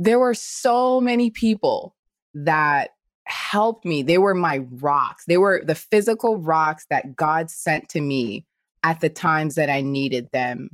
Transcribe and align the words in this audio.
there 0.00 0.18
were 0.18 0.32
so 0.32 0.98
many 0.98 1.30
people 1.30 1.94
that 2.32 2.92
helped 3.24 3.84
me. 3.84 4.02
They 4.02 4.16
were 4.16 4.34
my 4.34 4.64
rocks. 4.70 5.24
They 5.28 5.36
were 5.36 5.62
the 5.62 5.74
physical 5.74 6.38
rocks 6.38 6.86
that 6.88 7.14
God 7.14 7.50
sent 7.50 7.90
to 7.90 8.00
me 8.00 8.46
at 8.82 9.00
the 9.00 9.10
times 9.10 9.56
that 9.56 9.68
I 9.68 9.82
needed 9.82 10.30
them. 10.32 10.70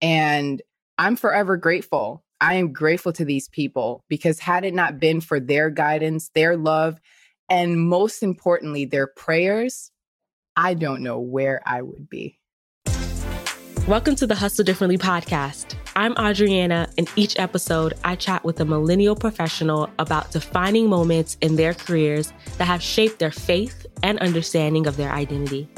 And 0.00 0.62
I'm 0.96 1.16
forever 1.16 1.56
grateful. 1.56 2.22
I 2.40 2.54
am 2.54 2.72
grateful 2.72 3.12
to 3.14 3.24
these 3.24 3.48
people 3.48 4.04
because 4.08 4.38
had 4.38 4.64
it 4.64 4.74
not 4.74 5.00
been 5.00 5.20
for 5.20 5.40
their 5.40 5.68
guidance, 5.68 6.30
their 6.32 6.56
love, 6.56 7.00
and 7.48 7.80
most 7.80 8.22
importantly, 8.22 8.84
their 8.84 9.08
prayers, 9.08 9.90
I 10.56 10.74
don't 10.74 11.02
know 11.02 11.18
where 11.18 11.62
I 11.66 11.82
would 11.82 12.08
be. 12.08 12.38
Welcome 13.88 14.14
to 14.14 14.28
the 14.28 14.36
Hustle 14.36 14.64
Differently 14.64 14.96
podcast. 14.96 15.74
I'm 15.96 16.14
Adriana, 16.16 16.88
and 16.96 17.10
each 17.16 17.36
episode 17.36 17.94
I 18.04 18.14
chat 18.14 18.44
with 18.44 18.60
a 18.60 18.64
millennial 18.64 19.16
professional 19.16 19.90
about 19.98 20.30
defining 20.30 20.88
moments 20.88 21.36
in 21.40 21.56
their 21.56 21.74
careers 21.74 22.32
that 22.58 22.66
have 22.66 22.80
shaped 22.80 23.18
their 23.18 23.32
faith 23.32 23.84
and 24.04 24.20
understanding 24.20 24.86
of 24.86 24.96
their 24.96 25.10
identity. 25.10 25.68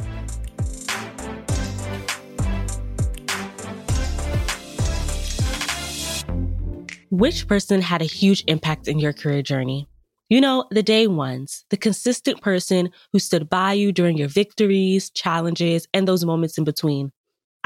Which 7.09 7.49
person 7.49 7.81
had 7.81 8.03
a 8.03 8.05
huge 8.05 8.45
impact 8.49 8.87
in 8.87 8.99
your 8.99 9.15
career 9.15 9.41
journey? 9.41 9.89
You 10.29 10.43
know, 10.43 10.67
the 10.71 10.83
day 10.83 11.07
ones, 11.07 11.65
the 11.71 11.79
consistent 11.79 12.43
person 12.43 12.91
who 13.15 13.19
stood 13.19 13.49
by 13.49 13.73
you 13.73 13.93
during 13.93 14.19
your 14.19 14.29
victories, 14.29 15.09
challenges, 15.09 15.89
and 15.95 16.07
those 16.07 16.27
moments 16.27 16.59
in 16.59 16.65
between. 16.65 17.11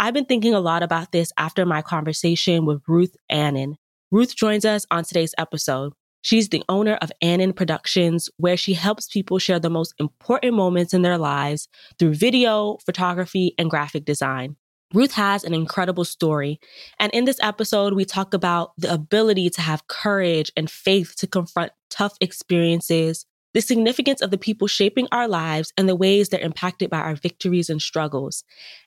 I've 0.00 0.14
been 0.14 0.26
thinking 0.26 0.54
a 0.54 0.60
lot 0.60 0.84
about 0.84 1.10
this 1.10 1.32
after 1.38 1.66
my 1.66 1.82
conversation 1.82 2.64
with 2.64 2.80
Ruth 2.86 3.16
Annan. 3.28 3.74
Ruth 4.12 4.36
joins 4.36 4.64
us 4.64 4.86
on 4.92 5.02
today's 5.02 5.34
episode. 5.38 5.92
She's 6.22 6.50
the 6.50 6.62
owner 6.68 6.94
of 7.02 7.10
Annan 7.20 7.52
Productions, 7.52 8.30
where 8.36 8.56
she 8.56 8.74
helps 8.74 9.08
people 9.08 9.40
share 9.40 9.58
the 9.58 9.70
most 9.70 9.94
important 9.98 10.54
moments 10.54 10.94
in 10.94 11.02
their 11.02 11.18
lives 11.18 11.66
through 11.98 12.14
video, 12.14 12.78
photography, 12.86 13.56
and 13.58 13.68
graphic 13.68 14.04
design. 14.04 14.54
Ruth 14.94 15.14
has 15.14 15.42
an 15.42 15.52
incredible 15.52 16.04
story. 16.04 16.60
And 17.00 17.12
in 17.12 17.24
this 17.24 17.40
episode, 17.42 17.94
we 17.94 18.04
talk 18.04 18.34
about 18.34 18.74
the 18.78 18.92
ability 18.92 19.50
to 19.50 19.60
have 19.60 19.88
courage 19.88 20.52
and 20.56 20.70
faith 20.70 21.16
to 21.16 21.26
confront 21.26 21.72
tough 21.90 22.16
experiences, 22.20 23.26
the 23.54 23.60
significance 23.60 24.20
of 24.20 24.30
the 24.30 24.38
people 24.38 24.68
shaping 24.68 25.08
our 25.10 25.26
lives 25.26 25.72
and 25.76 25.88
the 25.88 25.96
ways 25.96 26.28
they're 26.28 26.40
impacted 26.40 26.90
by 26.90 26.98
our 26.98 27.14
victories 27.14 27.70
and 27.70 27.80
struggles, 27.80 28.44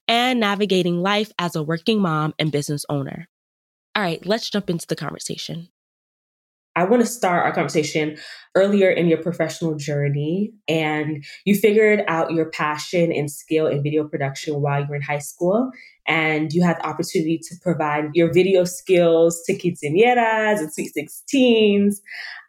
and 0.08 0.40
navigating 0.40 1.02
life 1.02 1.32
as 1.40 1.56
a 1.56 1.64
working 1.64 2.00
mom 2.00 2.34
and 2.38 2.52
business 2.52 2.86
owner. 2.90 3.28
All 3.96 4.04
right, 4.04 4.26
let's 4.26 4.50
jump 4.50 4.70
into 4.70 4.88
the 4.88 4.96
conversation. 4.96 5.70
I 6.76 6.86
want 6.86 7.02
to 7.02 7.06
start 7.06 7.46
our 7.46 7.54
conversation 7.54 8.18
earlier 8.56 8.90
in 8.90 9.08
your 9.08 9.22
professional 9.22 9.76
journey. 9.76 10.54
And 10.68 11.24
you 11.46 11.56
figured 11.56 12.04
out 12.08 12.32
your 12.32 12.50
passion 12.50 13.12
and 13.12 13.30
skill 13.30 13.68
in 13.68 13.84
video 13.84 14.08
production 14.08 14.62
while 14.62 14.82
you 14.82 14.88
were 14.88 14.96
in 14.96 15.02
high 15.02 15.20
school. 15.20 15.70
And 16.08 16.52
you 16.52 16.64
had 16.64 16.78
the 16.78 16.88
opportunity 16.88 17.40
to 17.44 17.56
provide 17.62 18.06
your 18.14 18.34
video 18.34 18.64
skills 18.64 19.42
to 19.46 19.54
quinceañeras 19.54 20.60
and 20.60 20.74
sweet 20.74 20.92
16s. 20.98 21.96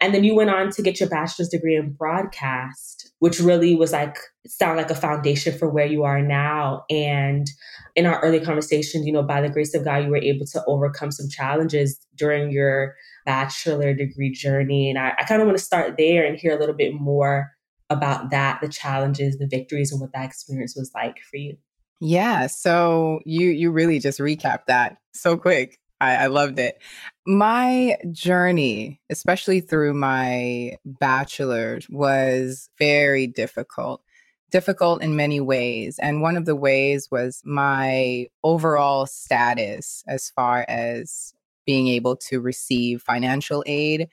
And 0.00 0.14
then 0.14 0.24
you 0.24 0.34
went 0.34 0.50
on 0.50 0.70
to 0.70 0.82
get 0.82 1.00
your 1.00 1.08
bachelor's 1.08 1.48
degree 1.48 1.76
in 1.76 1.92
broadcast, 1.92 3.12
which 3.18 3.40
really 3.40 3.74
was 3.74 3.92
like, 3.92 4.16
sound 4.46 4.76
like 4.76 4.90
a 4.90 4.94
foundation 4.96 5.56
for 5.56 5.68
where 5.68 5.86
you 5.86 6.02
are 6.04 6.22
now. 6.22 6.84
And 6.90 7.46
in 7.94 8.06
our 8.06 8.20
early 8.20 8.40
conversation, 8.40 9.06
you 9.06 9.12
know, 9.12 9.22
by 9.22 9.40
the 9.40 9.50
grace 9.50 9.74
of 9.74 9.84
God, 9.84 10.04
you 10.04 10.10
were 10.10 10.16
able 10.16 10.46
to 10.46 10.62
overcome 10.66 11.12
some 11.12 11.28
challenges 11.28 11.98
during 12.16 12.50
your 12.50 12.94
bachelor 13.24 13.94
degree 13.94 14.30
journey. 14.30 14.90
And 14.90 14.98
I, 14.98 15.12
I 15.18 15.24
kind 15.24 15.40
of 15.40 15.46
want 15.46 15.58
to 15.58 15.64
start 15.64 15.96
there 15.96 16.24
and 16.24 16.38
hear 16.38 16.54
a 16.54 16.58
little 16.58 16.74
bit 16.74 16.94
more 16.94 17.50
about 17.90 18.30
that, 18.30 18.60
the 18.60 18.68
challenges, 18.68 19.38
the 19.38 19.46
victories, 19.46 19.92
and 19.92 20.00
what 20.00 20.12
that 20.14 20.24
experience 20.24 20.74
was 20.76 20.90
like 20.94 21.18
for 21.30 21.36
you. 21.36 21.56
Yeah. 22.00 22.48
So 22.48 23.20
you 23.24 23.48
you 23.48 23.70
really 23.70 24.00
just 24.00 24.18
recapped 24.18 24.66
that 24.66 24.96
so 25.14 25.36
quick. 25.36 25.78
I, 26.00 26.24
I 26.24 26.26
loved 26.26 26.58
it. 26.58 26.82
My 27.26 27.96
journey, 28.10 29.00
especially 29.08 29.60
through 29.60 29.94
my 29.94 30.76
bachelor's, 30.84 31.88
was 31.88 32.68
very 32.78 33.28
difficult 33.28 34.02
difficult 34.50 35.02
in 35.02 35.16
many 35.16 35.40
ways. 35.40 35.98
And 35.98 36.20
one 36.20 36.36
of 36.36 36.44
the 36.44 36.54
ways 36.54 37.08
was 37.10 37.40
my 37.44 38.26
overall 38.44 39.06
status 39.06 40.04
as 40.06 40.30
far 40.30 40.64
as 40.68 41.32
being 41.66 41.88
able 41.88 42.16
to 42.16 42.40
receive 42.40 43.02
financial 43.02 43.62
aid 43.66 44.08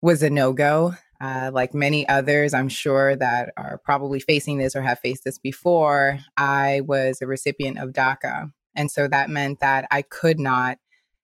was 0.00 0.22
a 0.22 0.30
no 0.30 0.52
go. 0.52 0.94
Uh, 1.20 1.50
like 1.52 1.74
many 1.74 2.08
others, 2.08 2.54
I'm 2.54 2.68
sure 2.68 3.16
that 3.16 3.52
are 3.56 3.80
probably 3.84 4.20
facing 4.20 4.58
this 4.58 4.76
or 4.76 4.82
have 4.82 5.00
faced 5.00 5.24
this 5.24 5.38
before, 5.38 6.20
I 6.36 6.82
was 6.86 7.20
a 7.20 7.26
recipient 7.26 7.78
of 7.78 7.90
DACA. 7.90 8.52
And 8.76 8.88
so 8.88 9.08
that 9.08 9.28
meant 9.28 9.58
that 9.58 9.88
I 9.90 10.02
could 10.02 10.38
not 10.38 10.78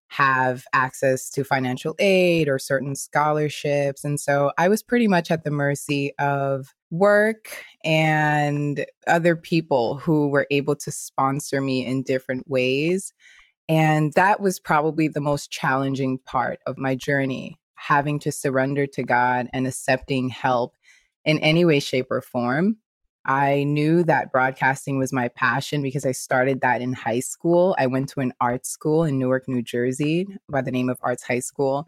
have 0.09 0.65
access 0.73 1.31
to 1.31 1.45
financial 1.45 1.95
aid 1.99 2.49
or 2.49 2.59
certain 2.59 2.95
scholarships. 2.95 4.05
And 4.05 4.21
so 4.21 4.53
I 4.59 4.69
was 4.69 4.83
pretty 4.83 5.09
much 5.09 5.31
at 5.31 5.45
the 5.45 5.51
mercy 5.51 6.12
of 6.19 6.75
work 6.91 7.56
and 7.85 8.85
other 9.06 9.35
people 9.35 9.97
who 9.97 10.29
were 10.29 10.47
able 10.51 10.77
to 10.77 10.91
sponsor 10.93 11.61
me 11.61 11.85
in 11.85 12.03
different 12.03 12.49
ways. 12.49 13.12
And 13.69 14.13
that 14.15 14.41
was 14.41 14.61
probably 14.61 15.09
the 15.09 15.21
most 15.21 15.51
challenging 15.51 16.19
part 16.19 16.61
of 16.67 16.77
my 16.77 16.95
journey, 16.95 17.59
having 17.77 18.19
to 18.21 18.33
surrender 18.33 18.87
to 18.89 19.03
God 19.03 19.49
and 19.53 19.67
accepting 19.67 20.29
help 20.29 20.77
in 21.25 21.39
any 21.39 21.65
way, 21.65 21.81
shape, 21.81 22.09
or 22.11 22.21
form. 22.21 22.77
I 23.27 23.65
knew 23.65 24.05
that 24.05 24.33
broadcasting 24.33 24.99
was 24.99 25.13
my 25.13 25.29
passion 25.29 25.81
because 25.81 26.05
I 26.05 26.13
started 26.13 26.61
that 26.61 26.83
in 26.83 26.93
high 26.93 27.21
school. 27.21 27.75
I 27.79 27.87
went 27.87 28.11
to 28.11 28.21
an 28.21 28.35
art 28.39 28.67
school 28.67 29.05
in 29.05 29.19
Newark, 29.19 29.49
New 29.49 29.63
Jersey 29.63 30.27
by 30.51 30.61
the 30.61 30.71
name 30.71 30.91
of 30.91 30.99
Arts 31.01 31.23
High 31.23 31.39
School. 31.39 31.87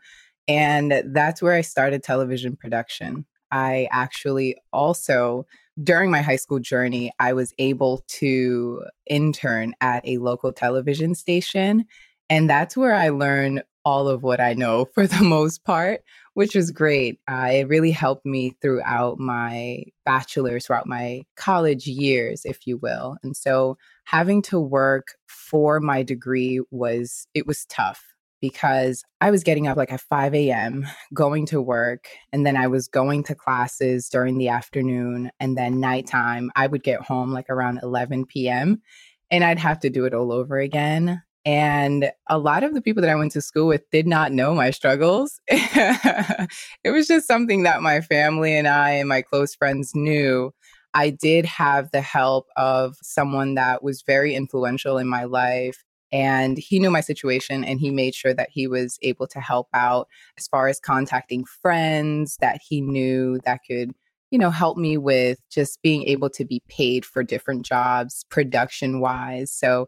And 0.48 1.02
that's 1.04 1.42
where 1.42 1.52
I 1.52 1.60
started 1.60 2.02
television 2.02 2.56
production. 2.56 3.26
I 3.50 3.88
actually 3.90 4.56
also 4.72 5.46
during 5.82 6.10
my 6.10 6.22
high 6.22 6.36
school 6.36 6.58
journey, 6.58 7.12
I 7.18 7.34
was 7.34 7.52
able 7.58 8.02
to 8.08 8.84
intern 9.08 9.74
at 9.80 10.06
a 10.06 10.18
local 10.18 10.52
television 10.52 11.14
station. 11.14 11.84
And 12.30 12.48
that's 12.48 12.76
where 12.76 12.94
I 12.94 13.10
learned 13.10 13.62
all 13.84 14.08
of 14.08 14.22
what 14.22 14.40
I 14.40 14.54
know 14.54 14.84
for 14.94 15.06
the 15.06 15.22
most 15.22 15.64
part, 15.64 16.02
which 16.34 16.54
was 16.54 16.70
great. 16.70 17.20
Uh, 17.28 17.50
it 17.52 17.68
really 17.68 17.90
helped 17.90 18.26
me 18.26 18.56
throughout 18.60 19.18
my 19.18 19.84
bachelor's, 20.04 20.66
throughout 20.66 20.86
my 20.86 21.22
college 21.36 21.86
years, 21.86 22.42
if 22.44 22.66
you 22.66 22.78
will. 22.78 23.16
And 23.22 23.36
so 23.36 23.76
having 24.04 24.42
to 24.42 24.58
work 24.58 25.14
for 25.26 25.78
my 25.78 26.02
degree 26.02 26.60
was, 26.70 27.26
it 27.34 27.46
was 27.46 27.66
tough 27.66 28.15
because 28.40 29.02
I 29.20 29.30
was 29.30 29.42
getting 29.42 29.66
up 29.66 29.76
like 29.76 29.92
at 29.92 30.00
5 30.00 30.34
a.m., 30.34 30.86
going 31.14 31.46
to 31.46 31.60
work, 31.60 32.08
and 32.32 32.46
then 32.46 32.56
I 32.56 32.66
was 32.66 32.88
going 32.88 33.24
to 33.24 33.34
classes 33.34 34.08
during 34.08 34.38
the 34.38 34.48
afternoon. 34.48 35.30
And 35.40 35.56
then 35.56 35.80
nighttime, 35.80 36.50
I 36.56 36.66
would 36.66 36.82
get 36.82 37.02
home 37.02 37.32
like 37.32 37.48
around 37.50 37.80
11 37.82 38.26
p.m. 38.26 38.82
and 39.30 39.44
I'd 39.44 39.58
have 39.58 39.80
to 39.80 39.90
do 39.90 40.04
it 40.04 40.14
all 40.14 40.32
over 40.32 40.58
again. 40.58 41.22
And 41.44 42.10
a 42.28 42.38
lot 42.38 42.64
of 42.64 42.74
the 42.74 42.82
people 42.82 43.00
that 43.02 43.10
I 43.10 43.14
went 43.14 43.30
to 43.32 43.40
school 43.40 43.68
with 43.68 43.88
did 43.92 44.06
not 44.06 44.32
know 44.32 44.52
my 44.52 44.72
struggles. 44.72 45.40
it 45.48 46.50
was 46.90 47.06
just 47.06 47.28
something 47.28 47.62
that 47.62 47.82
my 47.82 48.00
family 48.00 48.56
and 48.56 48.66
I 48.66 48.90
and 48.90 49.08
my 49.08 49.22
close 49.22 49.54
friends 49.54 49.92
knew. 49.94 50.52
I 50.92 51.10
did 51.10 51.44
have 51.44 51.90
the 51.92 52.00
help 52.00 52.46
of 52.56 52.96
someone 53.00 53.54
that 53.54 53.84
was 53.84 54.02
very 54.02 54.34
influential 54.34 54.98
in 54.98 55.06
my 55.06 55.24
life 55.24 55.84
and 56.16 56.56
he 56.56 56.78
knew 56.78 56.90
my 56.90 57.02
situation 57.02 57.62
and 57.62 57.78
he 57.78 57.90
made 57.90 58.14
sure 58.14 58.32
that 58.32 58.48
he 58.50 58.66
was 58.66 58.98
able 59.02 59.26
to 59.26 59.38
help 59.38 59.68
out 59.74 60.08
as 60.38 60.48
far 60.48 60.66
as 60.66 60.80
contacting 60.80 61.44
friends 61.44 62.38
that 62.40 62.58
he 62.66 62.80
knew 62.80 63.38
that 63.44 63.60
could 63.68 63.92
you 64.30 64.38
know 64.38 64.48
help 64.48 64.78
me 64.78 64.96
with 64.96 65.38
just 65.50 65.82
being 65.82 66.04
able 66.04 66.30
to 66.30 66.44
be 66.46 66.62
paid 66.68 67.04
for 67.04 67.22
different 67.22 67.66
jobs 67.66 68.24
production 68.30 69.00
wise 69.00 69.52
so 69.52 69.86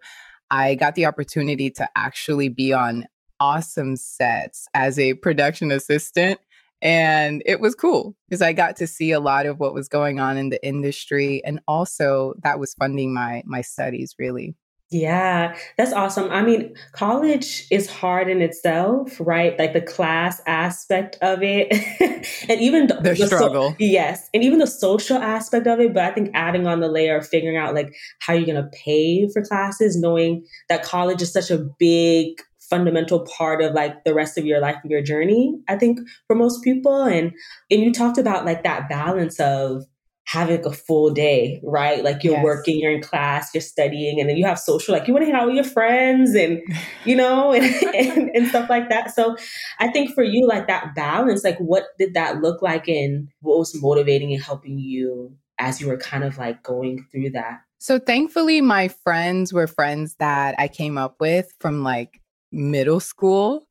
i 0.50 0.74
got 0.74 0.94
the 0.96 1.06
opportunity 1.06 1.70
to 1.70 1.88
actually 1.96 2.50
be 2.50 2.74
on 2.74 3.06
awesome 3.40 3.96
sets 3.96 4.68
as 4.74 4.98
a 4.98 5.14
production 5.14 5.72
assistant 5.72 6.38
and 6.82 7.42
it 7.46 7.58
was 7.58 7.74
cool 7.74 8.14
because 8.28 8.42
i 8.42 8.52
got 8.52 8.76
to 8.76 8.86
see 8.86 9.12
a 9.12 9.20
lot 9.20 9.46
of 9.46 9.58
what 9.58 9.72
was 9.72 9.88
going 9.88 10.20
on 10.20 10.36
in 10.36 10.50
the 10.50 10.62
industry 10.66 11.42
and 11.42 11.58
also 11.66 12.34
that 12.42 12.60
was 12.60 12.74
funding 12.74 13.14
my 13.14 13.42
my 13.46 13.62
studies 13.62 14.14
really 14.18 14.54
yeah, 14.90 15.54
that's 15.76 15.92
awesome. 15.92 16.30
I 16.30 16.42
mean, 16.42 16.74
college 16.92 17.66
is 17.70 17.90
hard 17.90 18.28
in 18.28 18.40
itself, 18.40 19.16
right? 19.20 19.58
Like 19.58 19.74
the 19.74 19.82
class 19.82 20.40
aspect 20.46 21.18
of 21.20 21.42
it, 21.42 21.70
and 22.48 22.60
even 22.60 22.86
the, 22.86 22.94
the 22.94 23.14
struggle. 23.14 23.70
So, 23.70 23.76
yes, 23.80 24.30
and 24.32 24.42
even 24.42 24.58
the 24.58 24.66
social 24.66 25.18
aspect 25.18 25.66
of 25.66 25.78
it. 25.80 25.92
But 25.92 26.04
I 26.04 26.12
think 26.12 26.30
adding 26.32 26.66
on 26.66 26.80
the 26.80 26.88
layer 26.88 27.18
of 27.18 27.28
figuring 27.28 27.58
out 27.58 27.74
like 27.74 27.94
how 28.20 28.32
you're 28.32 28.46
gonna 28.46 28.70
pay 28.72 29.28
for 29.28 29.42
classes, 29.42 30.00
knowing 30.00 30.46
that 30.70 30.82
college 30.82 31.20
is 31.20 31.32
such 31.34 31.50
a 31.50 31.58
big 31.78 32.40
fundamental 32.70 33.26
part 33.26 33.62
of 33.62 33.74
like 33.74 34.04
the 34.04 34.14
rest 34.14 34.38
of 34.38 34.46
your 34.46 34.60
life 34.60 34.76
and 34.82 34.90
your 34.90 35.02
journey, 35.02 35.54
I 35.68 35.76
think 35.76 36.00
for 36.26 36.34
most 36.34 36.64
people. 36.64 37.02
And 37.02 37.32
and 37.70 37.80
you 37.82 37.92
talked 37.92 38.16
about 38.16 38.46
like 38.46 38.62
that 38.62 38.88
balance 38.88 39.38
of 39.38 39.84
having 40.28 40.62
a 40.66 40.70
full 40.70 41.08
day, 41.08 41.58
right? 41.64 42.04
Like 42.04 42.22
you're 42.22 42.34
yes. 42.34 42.44
working, 42.44 42.78
you're 42.78 42.92
in 42.92 43.00
class, 43.00 43.48
you're 43.54 43.62
studying, 43.62 44.20
and 44.20 44.28
then 44.28 44.36
you 44.36 44.44
have 44.44 44.58
social, 44.58 44.92
like 44.92 45.08
you 45.08 45.14
want 45.14 45.24
to 45.24 45.32
hang 45.32 45.40
out 45.40 45.46
with 45.46 45.54
your 45.54 45.64
friends 45.64 46.34
and, 46.34 46.60
you 47.06 47.16
know, 47.16 47.54
and, 47.54 47.64
and, 47.94 48.30
and, 48.34 48.48
stuff 48.48 48.68
like 48.68 48.90
that. 48.90 49.14
So 49.14 49.36
I 49.78 49.88
think 49.88 50.14
for 50.14 50.22
you, 50.22 50.46
like 50.46 50.66
that 50.66 50.94
balance, 50.94 51.44
like 51.44 51.56
what 51.58 51.86
did 51.98 52.12
that 52.12 52.42
look 52.42 52.60
like 52.60 52.88
and 52.88 53.28
what 53.40 53.58
was 53.58 53.74
motivating 53.80 54.34
and 54.34 54.42
helping 54.42 54.78
you 54.78 55.34
as 55.58 55.80
you 55.80 55.88
were 55.88 55.96
kind 55.96 56.24
of 56.24 56.36
like 56.36 56.62
going 56.62 57.06
through 57.10 57.30
that? 57.30 57.60
So 57.78 57.98
thankfully, 57.98 58.60
my 58.60 58.88
friends 58.88 59.54
were 59.54 59.66
friends 59.66 60.16
that 60.16 60.56
I 60.58 60.68
came 60.68 60.98
up 60.98 61.16
with 61.20 61.54
from 61.58 61.82
like 61.82 62.20
middle 62.52 63.00
school 63.00 63.66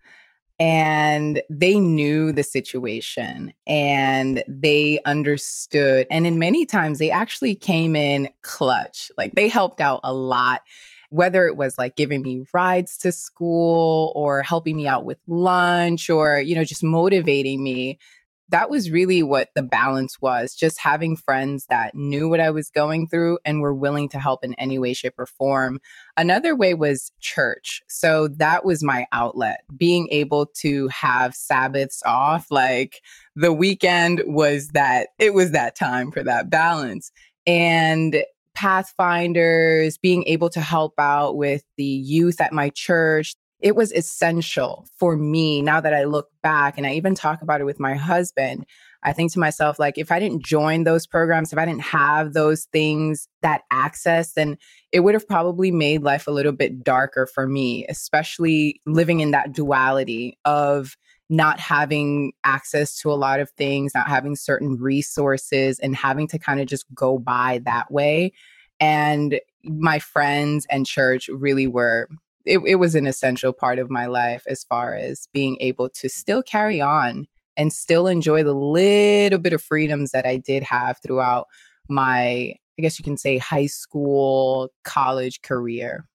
and 0.60 1.42
they 1.50 1.80
knew 1.80 2.32
the 2.32 2.44
situation 2.44 3.54
and 3.68 4.44
they 4.48 5.00
understood. 5.06 6.08
And 6.10 6.26
in 6.26 6.40
many 6.40 6.66
times, 6.66 7.00
they 7.00 7.12
actually 7.12 7.56
came 7.56 7.96
in 7.96 8.30
clutch. 8.42 9.12
Like 9.18 9.36
they 9.36 9.48
helped 9.48 9.82
out 9.82 10.00
a 10.04 10.14
lot, 10.14 10.62
whether 11.10 11.46
it 11.46 11.58
was 11.58 11.78
like 11.78 11.96
giving 11.96 12.24
me 12.24 12.46
rides 12.54 12.98
to 13.00 13.12
school 13.12 14.12
or 14.16 14.42
helping 14.42 14.76
me 14.76 14.88
out 14.88 15.06
with 15.06 15.20
lunch 15.28 16.10
or, 16.10 16.40
you 16.40 16.56
know, 16.56 16.64
just 16.64 16.84
motivating 16.84 17.64
me 17.64 18.00
that 18.50 18.70
was 18.70 18.92
really 18.92 19.24
what 19.24 19.50
the 19.56 19.64
balance 19.64 20.22
was 20.22 20.56
just 20.56 20.80
having 20.80 21.18
friends 21.18 21.66
that 21.70 21.94
knew 21.96 22.30
what 22.30 22.40
I 22.40 22.50
was 22.50 22.70
going 22.70 23.08
through 23.08 23.40
and 23.44 23.62
were 23.62 23.74
willing 23.74 24.10
to 24.10 24.20
help 24.20 24.44
in 24.44 24.54
any 24.56 24.80
way, 24.80 24.94
shape, 24.94 25.16
or 25.18 25.26
form. 25.26 25.80
Another 26.16 26.56
way 26.56 26.74
was 26.74 27.12
church. 27.20 27.82
So 27.88 28.28
that 28.30 28.64
was 28.64 28.84
my 28.84 29.06
outlet, 29.12 29.62
being 29.76 30.08
able 30.12 30.46
to 30.62 30.88
have 30.88 31.36
Sabbaths 31.36 32.02
off. 32.06 32.48
Like 32.50 33.02
the 33.36 33.54
weekend 33.54 34.24
was 34.26 34.70
that, 34.70 35.10
it 35.20 35.34
was 35.34 35.52
that 35.52 35.76
time 35.76 36.12
for 36.12 36.24
that 36.24 36.50
balance. 36.50 37.12
And 37.46 38.24
Pathfinders, 38.56 40.00
being 40.00 40.24
able 40.26 40.50
to 40.50 40.62
help 40.62 40.96
out 40.98 41.38
with 41.38 41.64
the 41.78 41.84
youth 41.84 42.42
at 42.42 42.54
my 42.54 42.72
church, 42.72 43.36
it 43.60 43.76
was 43.76 43.92
essential 43.92 44.88
for 44.98 45.16
me 45.18 45.62
now 45.62 45.82
that 45.82 45.94
I 45.94 46.04
look 46.04 46.30
back 46.44 46.78
and 46.78 46.86
I 46.86 46.94
even 46.94 47.16
talk 47.16 47.42
about 47.42 47.62
it 47.62 47.66
with 47.66 47.80
my 47.80 47.96
husband. 47.96 48.66
I 49.04 49.14
think 49.14 49.32
to 49.34 49.40
myself, 49.40 49.80
like, 49.80 49.98
if 49.98 50.12
I 50.12 50.20
didn't 50.20 50.44
join 50.44 50.84
those 50.84 51.08
programs, 51.08 51.54
if 51.54 51.60
I 51.60 51.66
didn't 51.66 51.84
have 51.84 52.34
those 52.34 52.66
things, 52.66 53.28
that 53.42 53.62
access, 53.72 54.34
then 54.34 54.58
it 54.92 55.02
would 55.02 55.14
have 55.14 55.28
probably 55.28 55.72
made 55.72 56.04
life 56.04 56.28
a 56.28 56.32
little 56.32 56.52
bit 56.52 56.84
darker 56.84 57.26
for 57.26 57.48
me, 57.48 57.86
especially 57.88 58.82
living 58.86 59.20
in 59.20 59.32
that 59.32 59.54
duality 59.54 60.38
of 60.46 60.98
not 61.30 61.60
having 61.60 62.32
access 62.44 62.98
to 63.00 63.12
a 63.12 63.16
lot 63.16 63.40
of 63.40 63.50
things, 63.52 63.94
not 63.94 64.08
having 64.08 64.36
certain 64.36 64.78
resources, 64.78 65.80
and 65.80 65.96
having 65.96 66.28
to 66.28 66.40
kind 66.40 66.60
of 66.60 66.68
just 66.68 66.86
go 66.94 67.18
by 67.18 67.62
that 67.66 67.92
way. 67.92 68.34
And 68.80 69.40
my 69.64 70.00
friends 70.00 70.66
and 70.70 70.86
church 70.86 71.28
really 71.28 71.68
were 71.68 72.08
it, 72.48 72.60
it 72.66 72.76
was 72.76 72.96
an 72.96 73.06
essential 73.06 73.52
part 73.52 73.78
of 73.78 73.92
my 73.92 74.06
life 74.06 74.44
as 74.48 74.64
far 74.64 74.96
as 74.96 75.28
being 75.34 75.58
able 75.60 75.90
to 75.90 76.10
still 76.10 76.42
carry 76.42 76.80
on 76.80 77.28
and 77.58 77.74
still 77.74 78.08
enjoy 78.08 78.44
the 78.44 78.54
little 78.54 79.40
bit 79.40 79.54
of 79.54 79.62
freedoms 79.62 80.12
that 80.12 80.26
I 80.26 80.38
did 80.38 80.64
have 80.64 81.00
throughout 81.04 81.48
my, 81.90 82.54
I 82.78 82.82
guess 82.82 82.98
you 82.98 83.04
can 83.04 83.18
say, 83.18 83.38
high 83.38 83.66
school, 83.66 84.70
college 84.84 85.42
career. 85.42 86.06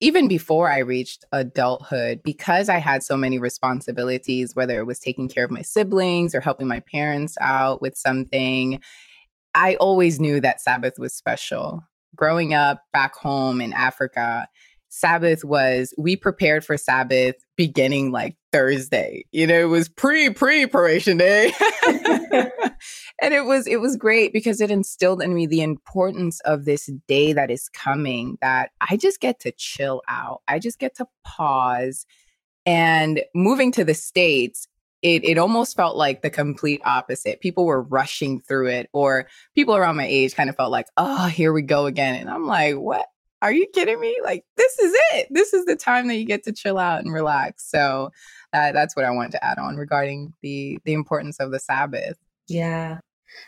Even 0.00 0.28
before 0.28 0.70
I 0.70 0.78
reached 0.78 1.24
adulthood, 1.32 2.22
because 2.24 2.68
I 2.68 2.78
had 2.78 3.02
so 3.02 3.16
many 3.16 3.38
responsibilities, 3.38 4.54
whether 4.54 4.78
it 4.80 4.86
was 4.86 4.98
taking 4.98 5.28
care 5.28 5.44
of 5.44 5.50
my 5.50 5.62
siblings 5.62 6.34
or 6.34 6.40
helping 6.40 6.66
my 6.66 6.80
parents 6.80 7.36
out 7.40 7.80
with 7.80 7.96
something, 7.96 8.80
I 9.54 9.76
always 9.76 10.20
knew 10.20 10.40
that 10.40 10.60
Sabbath 10.60 10.94
was 10.98 11.14
special. 11.14 11.82
Growing 12.14 12.52
up 12.52 12.82
back 12.92 13.14
home 13.14 13.60
in 13.60 13.72
Africa, 13.72 14.46
Sabbath 14.94 15.42
was 15.42 15.94
we 15.96 16.16
prepared 16.16 16.66
for 16.66 16.76
Sabbath 16.76 17.36
beginning 17.56 18.12
like 18.12 18.36
Thursday. 18.52 19.24
You 19.32 19.46
know, 19.46 19.58
it 19.58 19.70
was 19.70 19.88
pre 19.88 20.28
preparation 20.28 21.16
day. 21.16 21.50
and 21.86 23.32
it 23.32 23.46
was 23.46 23.66
it 23.66 23.80
was 23.80 23.96
great 23.96 24.34
because 24.34 24.60
it 24.60 24.70
instilled 24.70 25.22
in 25.22 25.32
me 25.32 25.46
the 25.46 25.62
importance 25.62 26.40
of 26.40 26.66
this 26.66 26.90
day 27.08 27.32
that 27.32 27.50
is 27.50 27.70
coming 27.70 28.36
that 28.42 28.70
I 28.82 28.98
just 28.98 29.18
get 29.18 29.40
to 29.40 29.52
chill 29.52 30.02
out. 30.08 30.42
I 30.46 30.58
just 30.58 30.78
get 30.78 30.94
to 30.96 31.06
pause. 31.24 32.04
And 32.66 33.22
moving 33.34 33.72
to 33.72 33.84
the 33.84 33.94
states, 33.94 34.68
it 35.00 35.24
it 35.24 35.38
almost 35.38 35.74
felt 35.74 35.96
like 35.96 36.20
the 36.20 36.28
complete 36.28 36.82
opposite. 36.84 37.40
People 37.40 37.64
were 37.64 37.80
rushing 37.80 38.42
through 38.42 38.68
it, 38.68 38.90
or 38.92 39.26
people 39.54 39.74
around 39.74 39.96
my 39.96 40.06
age 40.06 40.34
kind 40.34 40.50
of 40.50 40.56
felt 40.56 40.70
like, 40.70 40.88
oh, 40.98 41.28
here 41.28 41.54
we 41.54 41.62
go 41.62 41.86
again. 41.86 42.16
And 42.16 42.28
I'm 42.28 42.46
like, 42.46 42.76
what? 42.76 43.06
Are 43.42 43.52
you 43.52 43.66
kidding 43.74 44.00
me? 44.00 44.16
Like, 44.22 44.44
this 44.56 44.78
is 44.78 44.92
it. 45.12 45.26
This 45.30 45.52
is 45.52 45.66
the 45.66 45.76
time 45.76 46.08
that 46.08 46.16
you 46.16 46.24
get 46.24 46.44
to 46.44 46.52
chill 46.52 46.78
out 46.78 47.00
and 47.00 47.12
relax. 47.12 47.68
So 47.68 48.10
uh, 48.52 48.72
that's 48.72 48.94
what 48.94 49.04
I 49.04 49.10
wanted 49.10 49.32
to 49.32 49.44
add 49.44 49.58
on 49.58 49.76
regarding 49.76 50.32
the 50.42 50.78
the 50.84 50.92
importance 50.92 51.38
of 51.40 51.50
the 51.50 51.58
Sabbath. 51.58 52.16
Yeah. 52.48 52.98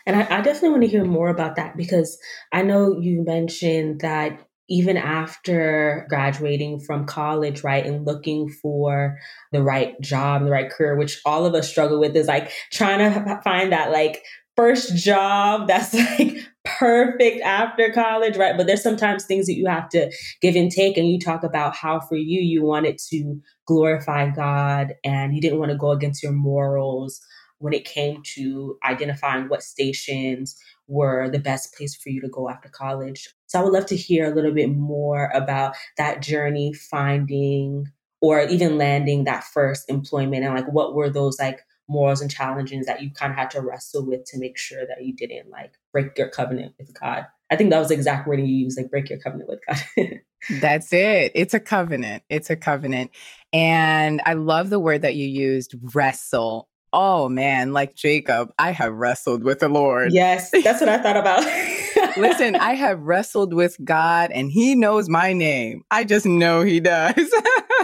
And 0.05 0.15
I, 0.15 0.21
I 0.23 0.41
definitely 0.41 0.69
want 0.69 0.83
to 0.83 0.89
hear 0.89 1.05
more 1.05 1.29
about 1.29 1.55
that 1.55 1.77
because 1.77 2.17
I 2.51 2.63
know 2.63 2.99
you 2.99 3.23
mentioned 3.23 4.01
that 4.01 4.45
even 4.67 4.97
after 4.97 6.07
graduating 6.09 6.79
from 6.79 7.05
college, 7.05 7.63
right, 7.63 7.85
and 7.85 8.05
looking 8.05 8.49
for 8.49 9.19
the 9.51 9.61
right 9.61 9.99
job, 10.01 10.43
the 10.43 10.49
right 10.49 10.71
career, 10.71 10.95
which 10.95 11.21
all 11.23 11.45
of 11.45 11.53
us 11.53 11.69
struggle 11.69 11.99
with, 11.99 12.15
is 12.15 12.27
like 12.27 12.51
trying 12.71 12.97
to 12.99 13.41
find 13.43 13.71
that 13.71 13.91
like 13.91 14.23
first 14.55 14.95
job 14.95 15.67
that's 15.67 15.93
like 16.19 16.47
perfect 16.65 17.41
after 17.41 17.91
college, 17.91 18.37
right? 18.37 18.57
But 18.57 18.67
there's 18.67 18.83
sometimes 18.83 19.25
things 19.25 19.45
that 19.45 19.55
you 19.55 19.67
have 19.67 19.89
to 19.89 20.11
give 20.41 20.55
and 20.55 20.71
take. 20.71 20.97
And 20.97 21.07
you 21.07 21.19
talk 21.19 21.43
about 21.43 21.75
how 21.75 21.99
for 21.99 22.17
you, 22.17 22.41
you 22.41 22.63
wanted 22.63 22.97
to 23.09 23.39
glorify 23.67 24.29
God 24.29 24.93
and 25.03 25.33
you 25.33 25.41
didn't 25.41 25.59
want 25.59 25.71
to 25.71 25.77
go 25.77 25.91
against 25.91 26.23
your 26.23 26.33
morals 26.33 27.21
when 27.59 27.73
it 27.73 27.85
came 27.85 28.21
to 28.35 28.77
identifying 28.83 29.47
what 29.47 29.63
stations 29.63 30.57
were 30.87 31.29
the 31.29 31.39
best 31.39 31.73
place 31.75 31.95
for 31.95 32.09
you 32.09 32.21
to 32.21 32.29
go 32.29 32.49
after 32.49 32.69
college. 32.69 33.29
So 33.47 33.59
I 33.59 33.63
would 33.63 33.73
love 33.73 33.85
to 33.87 33.95
hear 33.95 34.31
a 34.31 34.35
little 34.35 34.53
bit 34.53 34.69
more 34.69 35.31
about 35.33 35.75
that 35.97 36.21
journey 36.21 36.73
finding 36.73 37.85
or 38.21 38.41
even 38.41 38.77
landing 38.77 39.23
that 39.23 39.43
first 39.43 39.89
employment 39.89 40.43
and 40.43 40.53
like 40.53 40.71
what 40.71 40.95
were 40.95 41.09
those 41.09 41.39
like 41.39 41.61
morals 41.87 42.21
and 42.21 42.31
challenges 42.31 42.85
that 42.87 43.01
you 43.01 43.11
kind 43.11 43.31
of 43.31 43.37
had 43.37 43.51
to 43.51 43.61
wrestle 43.61 44.05
with 44.05 44.25
to 44.25 44.39
make 44.39 44.57
sure 44.57 44.85
that 44.87 45.03
you 45.03 45.13
didn't 45.13 45.49
like 45.49 45.73
break 45.91 46.17
your 46.17 46.29
covenant 46.29 46.73
with 46.79 46.97
God. 46.99 47.25
I 47.51 47.55
think 47.55 47.69
that 47.69 47.79
was 47.79 47.89
the 47.89 47.93
exact 47.93 48.27
wording 48.27 48.47
you 48.47 48.55
used, 48.55 48.77
like 48.77 48.89
break 48.89 49.09
your 49.09 49.19
covenant 49.19 49.49
with 49.49 49.59
God. 49.67 50.19
That's 50.61 50.91
it. 50.93 51.31
It's 51.35 51.53
a 51.53 51.59
covenant. 51.59 52.23
It's 52.29 52.49
a 52.49 52.55
covenant. 52.55 53.11
And 53.53 54.21
I 54.25 54.33
love 54.33 54.69
the 54.69 54.79
word 54.79 55.03
that 55.03 55.15
you 55.15 55.27
used, 55.27 55.75
wrestle. 55.95 56.67
Oh 56.93 57.29
man, 57.29 57.73
like 57.73 57.95
Jacob, 57.95 58.51
I 58.57 58.71
have 58.71 58.93
wrestled 58.93 59.43
with 59.43 59.59
the 59.59 59.69
Lord. 59.69 60.13
Yes, 60.13 60.49
that's 60.51 60.79
what 60.79 60.89
I 60.89 60.97
thought 60.97 61.17
about. 61.17 61.43
Listen, 62.17 62.55
I 62.55 62.73
have 62.73 63.01
wrestled 63.01 63.53
with 63.53 63.75
God 63.83 64.31
and 64.31 64.49
he 64.49 64.75
knows 64.75 65.09
my 65.09 65.33
name. 65.33 65.83
I 65.91 66.03
just 66.05 66.25
know 66.25 66.61
he 66.61 66.79
does. 66.79 67.33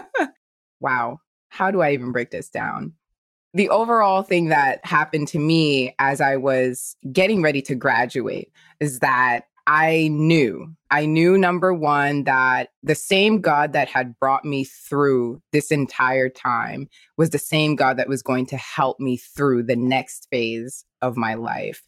wow. 0.79 1.19
How 1.49 1.71
do 1.71 1.81
I 1.81 1.91
even 1.91 2.13
break 2.13 2.31
this 2.31 2.49
down? 2.49 2.93
The 3.53 3.69
overall 3.69 4.23
thing 4.23 4.47
that 4.49 4.83
happened 4.85 5.27
to 5.29 5.39
me 5.39 5.93
as 5.99 6.21
I 6.21 6.37
was 6.37 6.95
getting 7.11 7.41
ready 7.41 7.61
to 7.63 7.75
graduate 7.75 8.51
is 8.79 8.99
that 8.99 9.45
I 9.67 10.09
knew, 10.11 10.73
I 10.89 11.05
knew 11.05 11.37
number 11.37 11.73
one, 11.73 12.23
that 12.23 12.69
the 12.81 12.95
same 12.95 13.41
God 13.41 13.73
that 13.73 13.87
had 13.87 14.17
brought 14.19 14.43
me 14.43 14.63
through 14.63 15.41
this 15.51 15.71
entire 15.71 16.29
time 16.29 16.89
was 17.17 17.29
the 17.29 17.37
same 17.37 17.75
God 17.75 17.97
that 17.97 18.09
was 18.09 18.23
going 18.23 18.47
to 18.47 18.57
help 18.57 18.99
me 18.99 19.17
through 19.17 19.63
the 19.63 19.75
next 19.75 20.27
phase 20.31 20.83
of 21.01 21.15
my 21.15 21.35
life. 21.35 21.83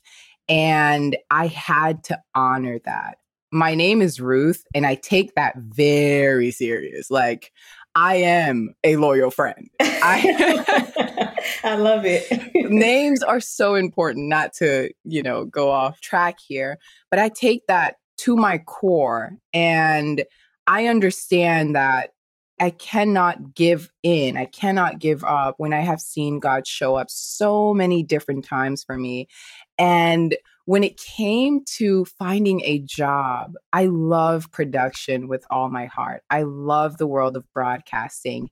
And 0.48 1.18
I 1.32 1.48
had 1.48 2.04
to 2.06 2.20
honor 2.36 2.80
that. 2.86 3.18
My 3.52 3.76
name 3.76 4.02
is 4.02 4.20
Ruth, 4.20 4.64
and 4.74 4.86
I 4.86 4.96
take 4.96 5.36
that 5.36 5.56
very 5.58 6.52
serious. 6.52 7.10
Like, 7.12 7.52
I 7.96 8.16
am 8.16 8.74
a 8.84 8.96
loyal 8.96 9.30
friend. 9.30 9.70
I, 9.80 10.94
I 11.64 11.76
love 11.76 12.06
it. 12.06 12.28
names 12.72 13.24
are 13.24 13.40
so 13.40 13.76
important 13.76 14.28
not 14.28 14.54
to, 14.54 14.92
you 15.04 15.24
know, 15.24 15.46
go 15.46 15.70
off 15.70 16.02
track 16.02 16.38
here, 16.46 16.78
but 17.10 17.20
I 17.20 17.30
take 17.30 17.68
that 17.68 17.96
to 18.20 18.36
my 18.36 18.60
core 18.60 19.38
and 19.54 20.24
I 20.68 20.88
understand 20.88 21.76
that 21.76 22.12
I 22.60 22.70
cannot 22.70 23.56
give 23.56 23.92
in. 24.04 24.38
I 24.38 24.46
cannot 24.46 25.00
give 25.00 25.24
up 25.24 25.56
when 25.58 25.74
I 25.74 25.82
have 25.82 26.00
seen 26.00 26.40
God 26.40 26.68
show 26.68 26.96
up 26.96 27.10
so 27.10 27.74
many 27.74 28.04
different 28.04 28.46
times 28.46 28.84
for 28.84 28.96
me. 28.98 29.28
And 29.78 30.38
when 30.66 30.84
it 30.84 30.98
came 30.98 31.66
to 31.78 32.06
finding 32.06 32.62
a 32.62 32.80
job, 32.80 33.54
I 33.74 33.88
love 33.88 34.50
production 34.52 35.28
with 35.28 35.44
all 35.50 35.70
my 35.70 35.88
heart. 35.88 36.24
I 36.30 36.44
love 36.44 36.98
the 36.98 37.08
world 37.08 37.36
of 37.36 37.52
broadcasting. 37.54 38.50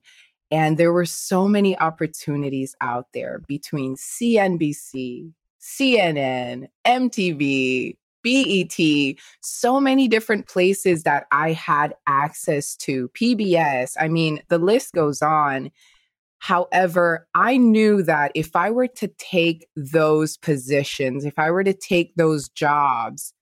And 0.52 0.76
there 0.76 0.92
were 0.92 1.06
so 1.06 1.48
many 1.48 1.78
opportunities 1.78 2.76
out 2.82 3.06
there 3.14 3.40
between 3.48 3.96
CNBC, 3.96 5.32
CNN, 5.58 6.68
MTV, 6.86 7.96
BET, 8.22 9.16
so 9.40 9.80
many 9.80 10.08
different 10.08 10.46
places 10.46 11.04
that 11.04 11.24
I 11.32 11.52
had 11.52 11.94
access 12.06 12.76
to, 12.76 13.08
PBS. 13.08 13.96
I 13.98 14.08
mean, 14.08 14.42
the 14.48 14.58
list 14.58 14.92
goes 14.92 15.22
on. 15.22 15.70
However, 16.38 17.26
I 17.34 17.56
knew 17.56 18.02
that 18.02 18.32
if 18.34 18.54
I 18.54 18.70
were 18.70 18.88
to 18.88 19.08
take 19.08 19.66
those 19.74 20.36
positions, 20.36 21.24
if 21.24 21.38
I 21.38 21.50
were 21.50 21.64
to 21.64 21.72
take 21.72 22.14
those 22.16 22.50
jobs, 22.50 23.32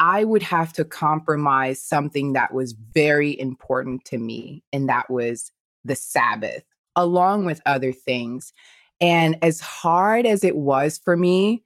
I 0.00 0.24
would 0.24 0.42
have 0.42 0.72
to 0.72 0.84
compromise 0.84 1.80
something 1.80 2.32
that 2.32 2.52
was 2.52 2.72
very 2.72 3.38
important 3.38 4.04
to 4.06 4.18
me, 4.18 4.64
and 4.72 4.88
that 4.88 5.08
was 5.10 5.52
the 5.84 5.96
Sabbath, 5.96 6.64
along 6.96 7.44
with 7.44 7.60
other 7.66 7.92
things. 7.92 8.52
And 9.00 9.38
as 9.42 9.60
hard 9.60 10.26
as 10.26 10.44
it 10.44 10.56
was 10.56 10.98
for 10.98 11.16
me, 11.16 11.62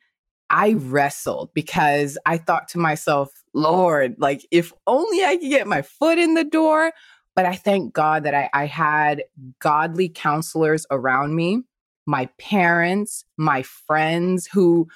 I 0.50 0.74
wrestled 0.74 1.50
because 1.54 2.18
I 2.26 2.38
thought 2.38 2.68
to 2.68 2.78
myself, 2.78 3.42
Lord, 3.54 4.16
like 4.18 4.46
if 4.50 4.72
only 4.86 5.24
I 5.24 5.36
could 5.36 5.48
get 5.48 5.66
my 5.66 5.82
foot 5.82 6.18
in 6.18 6.34
the 6.34 6.44
door. 6.44 6.92
But 7.36 7.46
I 7.46 7.56
thank 7.56 7.92
God 7.92 8.22
that 8.22 8.34
I, 8.34 8.48
I 8.54 8.66
had 8.66 9.24
godly 9.58 10.08
counselors 10.08 10.86
around 10.92 11.34
me, 11.34 11.62
my 12.06 12.26
parents, 12.38 13.24
my 13.36 13.62
friends 13.62 14.46
who 14.46 14.86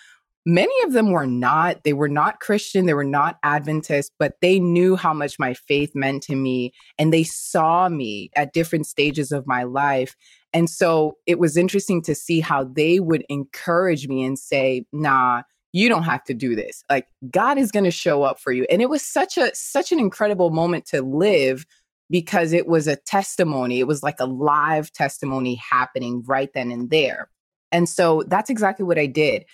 many 0.47 0.75
of 0.85 0.93
them 0.93 1.11
were 1.11 1.27
not 1.27 1.83
they 1.85 1.93
were 1.93 2.09
not 2.09 2.41
christian 2.41 2.87
they 2.87 2.95
were 2.95 3.05
not 3.05 3.39
adventist 3.43 4.13
but 4.19 4.35
they 4.41 4.59
knew 4.59 4.97
how 4.97 5.13
much 5.13 5.39
my 5.39 5.53
faith 5.53 5.95
meant 5.95 6.23
to 6.23 6.35
me 6.35 6.73
and 6.99 7.13
they 7.13 7.25
saw 7.25 7.89
me 7.89 8.31
at 8.37 8.53
different 8.53 8.87
stages 8.87 9.33
of 9.33 9.47
my 9.47 9.63
life 9.63 10.15
and 10.53 10.71
so 10.71 11.17
it 11.27 11.39
was 11.39 11.57
interesting 11.57 12.03
to 12.03 12.15
see 12.15 12.41
how 12.41 12.65
they 12.65 13.01
would 13.01 13.25
encourage 13.29 14.09
me 14.09 14.25
and 14.25 14.39
say, 14.39 14.85
nah, 14.93 15.43
you 15.73 15.89
don't 15.89 16.05
have 16.05 16.25
to 16.25 16.35
do 16.35 16.55
this. 16.55 16.83
Like 16.89 17.07
God 17.31 17.59
is 17.59 17.71
going 17.71 17.85
to 17.85 17.91
show 17.91 18.23
up 18.23 18.41
for 18.41 18.53
you. 18.53 18.67
And 18.71 18.81
it 18.81 18.89
was 18.89 19.03
such 19.03 19.37
a 19.37 19.55
such 19.55 19.93
an 19.93 20.01
incredible 20.01 20.51
moment 20.51 20.87
to 20.87 21.03
live 21.03 21.67
because 22.11 22.55
it 22.55 22.67
was 22.67 22.87
a 22.87 22.97
testimony. 22.97 23.81
It 23.81 23.87
was 23.87 24.03
like 24.03 24.19
a 24.19 24.25
live 24.25 24.93
testimony 24.93 25.57
happening 25.57 26.23
right 26.27 26.51
then 26.55 26.71
and 26.71 26.89
there. 26.89 27.29
And 27.71 27.87
so 27.87 28.25
that's 28.29 28.49
exactly 28.49 28.87
what 28.87 28.99
I 28.99 29.05
did. 29.05 29.45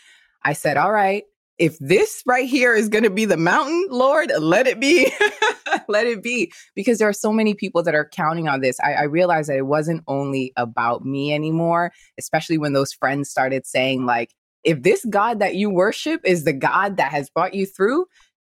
I 0.45 0.53
said, 0.53 0.77
"All 0.77 0.93
right, 0.93 1.25
if 1.59 1.79
this 1.79 2.23
right 2.27 2.49
here 2.49 2.75
is 2.75 2.89
going 2.89 3.05
to 3.05 3.11
be 3.11 3.25
the 3.25 3.37
mountain, 3.37 3.87
Lord, 3.91 4.33
let 4.39 4.67
it 4.67 4.81
be. 4.81 5.13
let 5.89 6.07
it 6.07 6.23
be. 6.23 6.53
Because 6.75 6.99
there 6.99 7.09
are 7.09 7.15
so 7.15 7.33
many 7.33 7.55
people 7.55 7.83
that 7.85 7.95
are 7.95 8.09
counting 8.09 8.49
on 8.49 8.61
this. 8.61 8.79
I, 8.81 8.95
I 8.95 9.03
realized 9.05 9.49
that 9.49 9.59
it 9.59 9.67
wasn't 9.67 10.03
only 10.09 10.53
about 10.57 11.05
me 11.05 11.33
anymore, 11.33 11.93
especially 12.19 12.59
when 12.59 12.73
those 12.73 12.93
friends 12.93 13.31
started 13.31 13.67
saying, 13.67 14.05
like, 14.05 14.33
if 14.65 14.83
this 14.83 15.05
God 15.09 15.39
that 15.41 15.55
you 15.55 15.71
worship 15.71 16.23
is 16.25 16.45
the 16.45 16.53
God 16.53 16.97
that 16.97 17.13
has 17.13 17.31
brought 17.31 17.55
you 17.55 17.67
through, 17.67 18.07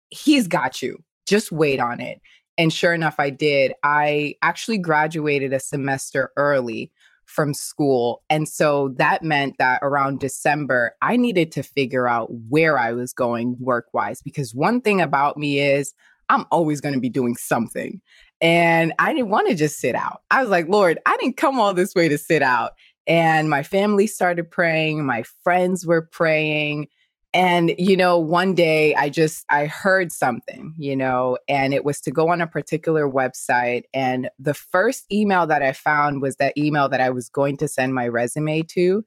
he's 0.08 0.48
got 0.48 0.82
you. 0.82 0.98
Just 1.26 1.52
wait 1.52 1.78
on 1.78 2.00
it. 2.00 2.20
And 2.58 2.72
sure 2.72 2.94
enough, 2.94 3.16
I 3.18 3.30
did. 3.30 3.74
I 3.82 4.34
actually 4.42 4.78
graduated 4.78 5.52
a 5.52 5.60
semester 5.60 6.32
early 6.36 6.90
from 7.26 7.52
school. 7.52 8.22
And 8.30 8.48
so 8.48 8.94
that 8.96 9.22
meant 9.22 9.56
that 9.58 9.80
around 9.82 10.20
December, 10.20 10.94
I 11.02 11.16
needed 11.16 11.52
to 11.52 11.62
figure 11.62 12.08
out 12.08 12.28
where 12.48 12.78
I 12.78 12.92
was 12.92 13.12
going 13.12 13.56
work 13.60 13.86
wise. 13.92 14.22
Because 14.22 14.54
one 14.54 14.80
thing 14.80 15.00
about 15.00 15.36
me 15.36 15.60
is 15.60 15.92
I'm 16.28 16.46
always 16.50 16.80
going 16.80 16.94
to 16.94 17.00
be 17.00 17.10
doing 17.10 17.36
something. 17.36 18.00
And 18.40 18.92
I 18.98 19.12
didn't 19.12 19.30
want 19.30 19.48
to 19.48 19.54
just 19.54 19.78
sit 19.78 19.94
out. 19.94 20.22
I 20.30 20.40
was 20.40 20.50
like, 20.50 20.68
Lord, 20.68 20.98
I 21.06 21.16
didn't 21.18 21.36
come 21.36 21.58
all 21.58 21.74
this 21.74 21.94
way 21.94 22.08
to 22.08 22.18
sit 22.18 22.42
out. 22.42 22.72
And 23.06 23.48
my 23.48 23.62
family 23.62 24.06
started 24.06 24.50
praying, 24.50 25.04
my 25.04 25.24
friends 25.44 25.86
were 25.86 26.02
praying. 26.02 26.88
And, 27.36 27.74
you 27.76 27.98
know, 27.98 28.18
one 28.18 28.54
day 28.54 28.94
I 28.94 29.10
just, 29.10 29.44
I 29.50 29.66
heard 29.66 30.10
something, 30.10 30.72
you 30.78 30.96
know, 30.96 31.36
and 31.48 31.74
it 31.74 31.84
was 31.84 32.00
to 32.00 32.10
go 32.10 32.30
on 32.30 32.40
a 32.40 32.46
particular 32.46 33.06
website. 33.06 33.82
And 33.92 34.30
the 34.38 34.54
first 34.54 35.04
email 35.12 35.46
that 35.46 35.60
I 35.60 35.74
found 35.74 36.22
was 36.22 36.36
that 36.36 36.56
email 36.56 36.88
that 36.88 37.02
I 37.02 37.10
was 37.10 37.28
going 37.28 37.58
to 37.58 37.68
send 37.68 37.94
my 37.94 38.08
resume 38.08 38.62
to. 38.62 39.04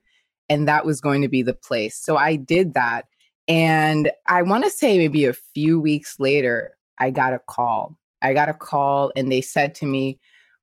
And 0.48 0.68
that 0.68 0.86
was 0.86 1.02
going 1.02 1.24
to 1.24 1.28
be 1.28 1.42
the 1.42 1.56
place. 1.56 1.98
So 1.98 2.18
I 2.18 2.36
did 2.36 2.76
that. 2.76 3.06
And 3.48 4.12
I 4.28 4.44
want 4.44 4.64
to 4.64 4.70
say 4.70 5.00
maybe 5.00 5.26
a 5.26 5.34
few 5.34 5.80
weeks 5.80 6.20
later, 6.20 6.78
I 7.00 7.10
got 7.10 7.34
a 7.34 7.42
call. 7.48 7.98
I 8.22 8.36
got 8.36 8.48
a 8.48 8.54
call 8.54 9.12
and 9.16 9.32
they 9.32 9.42
said 9.42 9.74
to 9.76 9.88
me, 9.88 10.20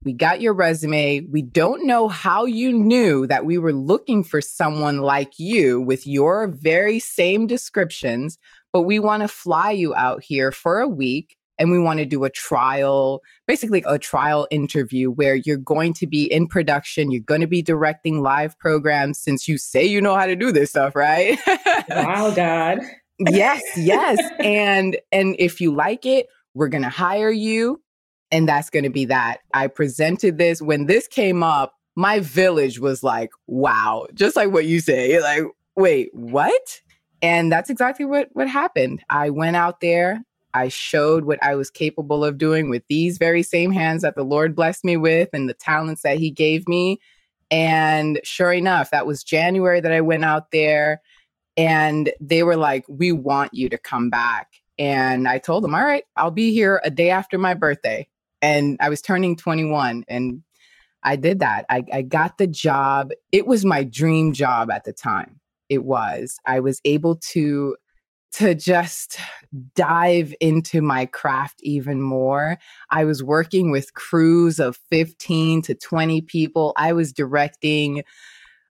we 0.06 0.12
got 0.12 0.40
your 0.40 0.54
resume. 0.54 1.26
We 1.32 1.42
don't 1.42 1.84
know 1.84 2.06
how 2.06 2.44
you 2.44 2.72
knew 2.72 3.26
that 3.26 3.44
we 3.44 3.58
were 3.58 3.72
looking 3.72 4.22
for 4.22 4.40
someone 4.40 4.98
like 4.98 5.32
you 5.36 5.80
with 5.80 6.06
your 6.06 6.46
very 6.46 7.00
same 7.00 7.48
descriptions, 7.48 8.38
but 8.72 8.82
we 8.82 9.00
want 9.00 9.22
to 9.22 9.28
fly 9.28 9.72
you 9.72 9.96
out 9.96 10.22
here 10.22 10.52
for 10.52 10.78
a 10.78 10.86
week 10.86 11.36
and 11.58 11.72
we 11.72 11.80
want 11.80 11.98
to 11.98 12.04
do 12.04 12.22
a 12.22 12.30
trial, 12.30 13.20
basically 13.48 13.82
a 13.84 13.98
trial 13.98 14.46
interview 14.52 15.10
where 15.10 15.34
you're 15.34 15.56
going 15.56 15.92
to 15.94 16.06
be 16.06 16.32
in 16.32 16.46
production, 16.46 17.10
you're 17.10 17.20
going 17.22 17.40
to 17.40 17.48
be 17.48 17.60
directing 17.60 18.22
live 18.22 18.56
programs 18.60 19.18
since 19.18 19.48
you 19.48 19.58
say 19.58 19.84
you 19.84 20.00
know 20.00 20.14
how 20.14 20.26
to 20.26 20.36
do 20.36 20.52
this 20.52 20.70
stuff, 20.70 20.94
right? 20.94 21.36
wow, 21.88 22.30
God. 22.30 22.78
yes, 23.18 23.60
yes. 23.76 24.20
And 24.38 24.98
and 25.10 25.34
if 25.40 25.60
you 25.60 25.75
like 25.75 26.06
it, 26.06 26.26
we're 26.54 26.68
going 26.68 26.84
to 26.84 26.88
hire 26.88 27.32
you 27.32 27.82
and 28.30 28.49
that's 28.49 28.71
going 28.71 28.85
to 28.85 28.90
be 28.90 29.04
that. 29.06 29.38
I 29.54 29.68
presented 29.68 30.38
this 30.38 30.61
when 30.61 30.87
this 30.87 31.06
came 31.06 31.42
up, 31.42 31.75
my 31.95 32.21
village 32.21 32.78
was 32.78 33.02
like, 33.02 33.30
wow, 33.47 34.06
just 34.14 34.37
like 34.37 34.50
what 34.50 34.66
you 34.66 34.80
say. 34.80 35.21
Like, 35.21 35.45
wait, 35.76 36.11
what? 36.12 36.80
And 37.23 37.50
that's 37.50 37.71
exactly 37.71 38.04
what 38.04 38.28
what 38.33 38.49
happened. 38.49 39.02
I 39.09 39.30
went 39.30 39.56
out 39.56 39.80
there, 39.80 40.23
I 40.52 40.68
showed 40.68 41.25
what 41.25 41.42
I 41.42 41.54
was 41.54 41.71
capable 41.71 42.25
of 42.25 42.38
doing 42.38 42.71
with 42.71 42.83
these 42.88 43.18
very 43.18 43.42
same 43.42 43.73
hands 43.73 44.02
that 44.02 44.16
the 44.16 44.25
Lord 44.25 44.54
blessed 44.54 44.85
me 44.85 44.97
with 44.97 45.30
and 45.33 45.49
the 45.49 45.54
talents 45.54 46.02
that 46.02 46.18
he 46.18 46.30
gave 46.30 46.68
me. 46.68 46.99
And 47.50 48.21
sure 48.25 48.52
enough, 48.52 48.90
that 48.90 49.06
was 49.06 49.23
January 49.23 49.80
that 49.80 49.92
I 49.92 50.00
went 50.00 50.25
out 50.25 50.50
there 50.50 51.02
and 51.56 52.12
they 52.21 52.42
were 52.42 52.56
like, 52.56 52.85
"We 52.88 53.12
want 53.12 53.54
you 53.54 53.68
to 53.71 53.78
come 53.78 54.11
back." 54.11 54.49
And 54.78 55.26
I 55.28 55.38
told 55.38 55.64
them, 55.64 55.75
"All 55.75 55.85
right, 55.85 56.04
I'll 56.16 56.30
be 56.30 56.52
here 56.52 56.80
a 56.85 56.90
day 56.90 57.11
after 57.11 57.38
my 57.38 57.54
birthday." 57.54 58.09
And 58.46 58.76
I 58.80 58.88
was 58.88 59.02
turning 59.02 59.34
21 59.34 60.04
and 60.06 60.42
I 61.02 61.16
did 61.16 61.40
that. 61.40 61.66
I, 61.68 61.84
I 61.92 62.02
got 62.02 62.38
the 62.38 62.46
job. 62.46 63.10
It 63.32 63.46
was 63.46 63.64
my 63.64 63.82
dream 63.82 64.32
job 64.32 64.70
at 64.70 64.84
the 64.84 64.92
time. 64.92 65.40
It 65.68 65.84
was. 65.84 66.38
I 66.46 66.60
was 66.60 66.80
able 66.84 67.16
to 67.32 67.76
to 68.32 68.54
just 68.54 69.18
dive 69.74 70.34
into 70.40 70.82
my 70.82 71.06
craft 71.06 71.58
even 71.62 72.02
more. 72.02 72.58
I 72.90 73.04
was 73.04 73.22
working 73.22 73.70
with 73.70 73.94
crews 73.94 74.60
of 74.60 74.76
15 74.90 75.62
to 75.62 75.74
20 75.74 76.20
people. 76.22 76.72
I 76.76 76.92
was 76.92 77.12
directing 77.12 78.02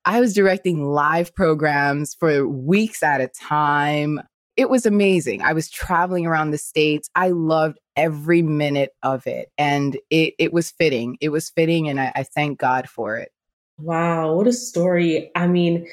I 0.04 0.21
was 0.21 0.35
directing 0.35 0.85
live 0.85 1.35
programs 1.35 2.14
for 2.14 2.49
weeks 2.49 3.02
at 3.02 3.21
a 3.21 3.28
time 3.28 4.21
it 4.57 4.71
was 4.71 4.87
amazing. 4.87 5.43
I 5.43 5.53
was 5.53 5.71
traveling 5.71 6.27
around 6.27 6.51
the 6.51 6.59
states. 6.59 7.11
I 7.15 7.29
loved 7.29 7.79
every 7.95 8.43
minute 8.43 8.91
of 9.03 9.27
it, 9.27 9.51
and 9.59 9.97
it 10.11 10.35
it 10.39 10.53
was 10.53 10.71
fitting. 10.71 11.19
It 11.21 11.29
was 11.29 11.51
fitting, 11.51 11.89
and 11.89 12.01
I, 12.01 12.13
I 12.15 12.23
thank 12.23 12.59
God 12.59 12.89
for 12.89 13.17
it. 13.17 13.31
Wow, 13.79 14.35
what 14.35 14.47
a 14.47 14.53
story! 14.53 15.31
I 15.35 15.47
mean, 15.47 15.87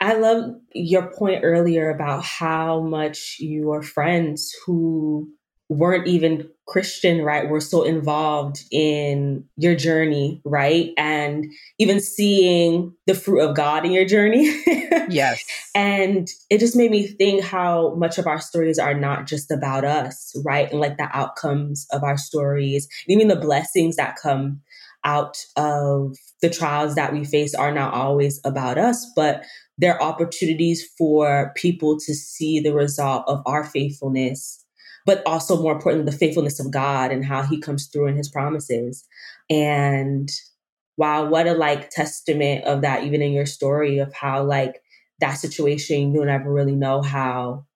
I 0.00 0.14
love 0.14 0.54
your 0.72 1.12
point 1.12 1.44
earlier 1.44 1.90
about 1.90 2.24
how 2.24 2.80
much 2.80 3.36
your 3.38 3.82
friends 3.82 4.54
who 4.64 5.30
weren't 5.72 6.06
even 6.06 6.48
Christian, 6.66 7.22
right, 7.22 7.48
were 7.48 7.60
so 7.60 7.82
involved 7.82 8.64
in 8.70 9.44
your 9.56 9.74
journey, 9.74 10.40
right? 10.44 10.90
And 10.96 11.46
even 11.78 12.00
seeing 12.00 12.94
the 13.06 13.14
fruit 13.14 13.40
of 13.40 13.56
God 13.56 13.84
in 13.84 13.92
your 13.92 14.04
journey. 14.04 14.44
yes. 15.08 15.44
And 15.74 16.28
it 16.50 16.58
just 16.58 16.76
made 16.76 16.90
me 16.90 17.06
think 17.06 17.44
how 17.44 17.94
much 17.96 18.16
of 18.18 18.26
our 18.26 18.40
stories 18.40 18.78
are 18.78 18.94
not 18.94 19.26
just 19.26 19.50
about 19.50 19.84
us, 19.84 20.32
right? 20.44 20.70
And 20.70 20.80
like 20.80 20.96
the 20.96 21.08
outcomes 21.12 21.86
of 21.90 22.04
our 22.04 22.16
stories, 22.16 22.88
even 23.08 23.28
the 23.28 23.36
blessings 23.36 23.96
that 23.96 24.16
come 24.16 24.60
out 25.04 25.36
of 25.56 26.16
the 26.42 26.50
trials 26.50 26.94
that 26.94 27.12
we 27.12 27.24
face 27.24 27.54
are 27.54 27.72
not 27.72 27.92
always 27.92 28.40
about 28.44 28.78
us, 28.78 29.04
but 29.16 29.44
they're 29.78 30.02
opportunities 30.02 30.88
for 30.96 31.52
people 31.56 31.98
to 31.98 32.14
see 32.14 32.60
the 32.60 32.72
result 32.72 33.24
of 33.26 33.42
our 33.46 33.64
faithfulness 33.64 34.61
but 35.06 35.22
also 35.26 35.60
more 35.60 35.72
importantly, 35.72 36.10
the 36.10 36.16
faithfulness 36.16 36.60
of 36.60 36.70
God 36.70 37.10
and 37.10 37.24
how 37.24 37.42
he 37.42 37.60
comes 37.60 37.86
through 37.86 38.06
in 38.08 38.16
his 38.16 38.28
promises. 38.28 39.06
And 39.50 40.30
wow, 40.96 41.24
what 41.24 41.46
a 41.46 41.54
like 41.54 41.90
testament 41.90 42.64
of 42.64 42.82
that, 42.82 43.04
even 43.04 43.22
in 43.22 43.32
your 43.32 43.46
story 43.46 43.98
of 43.98 44.12
how 44.14 44.44
like 44.44 44.80
that 45.20 45.34
situation, 45.34 46.12
you'll 46.12 46.26
never 46.26 46.52
really 46.52 46.76
know 46.76 47.02
how 47.02 47.66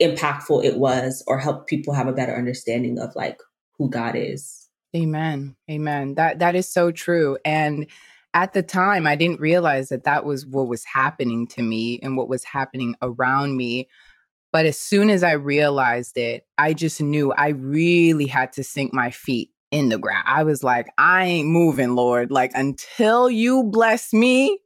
impactful 0.00 0.64
it 0.64 0.78
was 0.78 1.22
or 1.26 1.38
help 1.38 1.66
people 1.66 1.94
have 1.94 2.08
a 2.08 2.12
better 2.12 2.36
understanding 2.36 2.98
of 2.98 3.14
like 3.14 3.38
who 3.78 3.88
God 3.88 4.14
is. 4.16 4.68
Amen. 4.94 5.56
Amen. 5.70 6.14
That 6.14 6.40
that 6.40 6.54
is 6.54 6.68
so 6.68 6.90
true. 6.90 7.38
And 7.44 7.86
at 8.34 8.52
the 8.52 8.62
time, 8.62 9.06
I 9.06 9.16
didn't 9.16 9.40
realize 9.40 9.88
that 9.90 10.04
that 10.04 10.24
was 10.24 10.46
what 10.46 10.68
was 10.68 10.84
happening 10.84 11.46
to 11.48 11.62
me 11.62 12.00
and 12.02 12.16
what 12.16 12.28
was 12.28 12.44
happening 12.44 12.94
around 13.02 13.56
me. 13.56 13.88
But 14.52 14.66
as 14.66 14.78
soon 14.78 15.10
as 15.10 15.22
I 15.22 15.32
realized 15.32 16.18
it, 16.18 16.46
I 16.58 16.74
just 16.74 17.00
knew 17.00 17.32
I 17.32 17.48
really 17.48 18.26
had 18.26 18.52
to 18.54 18.64
sink 18.64 18.92
my 18.92 19.10
feet 19.10 19.50
in 19.70 19.88
the 19.88 19.98
ground. 19.98 20.24
I 20.26 20.44
was 20.44 20.62
like, 20.62 20.88
I 20.98 21.24
ain't 21.24 21.48
moving, 21.48 21.94
Lord. 21.94 22.30
Like, 22.30 22.52
until 22.54 23.30
you 23.30 23.64
bless 23.64 24.12
me, 24.12 24.58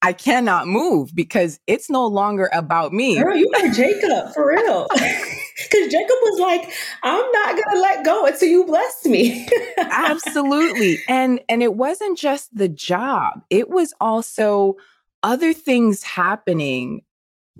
I 0.00 0.12
cannot 0.14 0.66
move 0.66 1.14
because 1.14 1.60
it's 1.66 1.90
no 1.90 2.06
longer 2.06 2.48
about 2.52 2.92
me. 2.92 3.18
Girl, 3.18 3.36
you 3.36 3.50
are 3.56 3.68
Jacob 3.70 4.32
for 4.32 4.48
real. 4.48 4.86
Because 5.70 5.92
Jacob 5.92 6.16
was 6.22 6.40
like, 6.40 6.72
I'm 7.02 7.32
not 7.32 7.56
gonna 7.56 7.80
let 7.80 8.04
go 8.04 8.26
until 8.26 8.48
you 8.48 8.64
bless 8.64 9.04
me. 9.04 9.46
Absolutely. 9.76 10.98
And 11.08 11.40
and 11.48 11.62
it 11.62 11.74
wasn't 11.74 12.16
just 12.16 12.56
the 12.56 12.68
job, 12.68 13.42
it 13.50 13.68
was 13.68 13.92
also 14.00 14.76
other 15.22 15.52
things 15.52 16.04
happening 16.04 17.02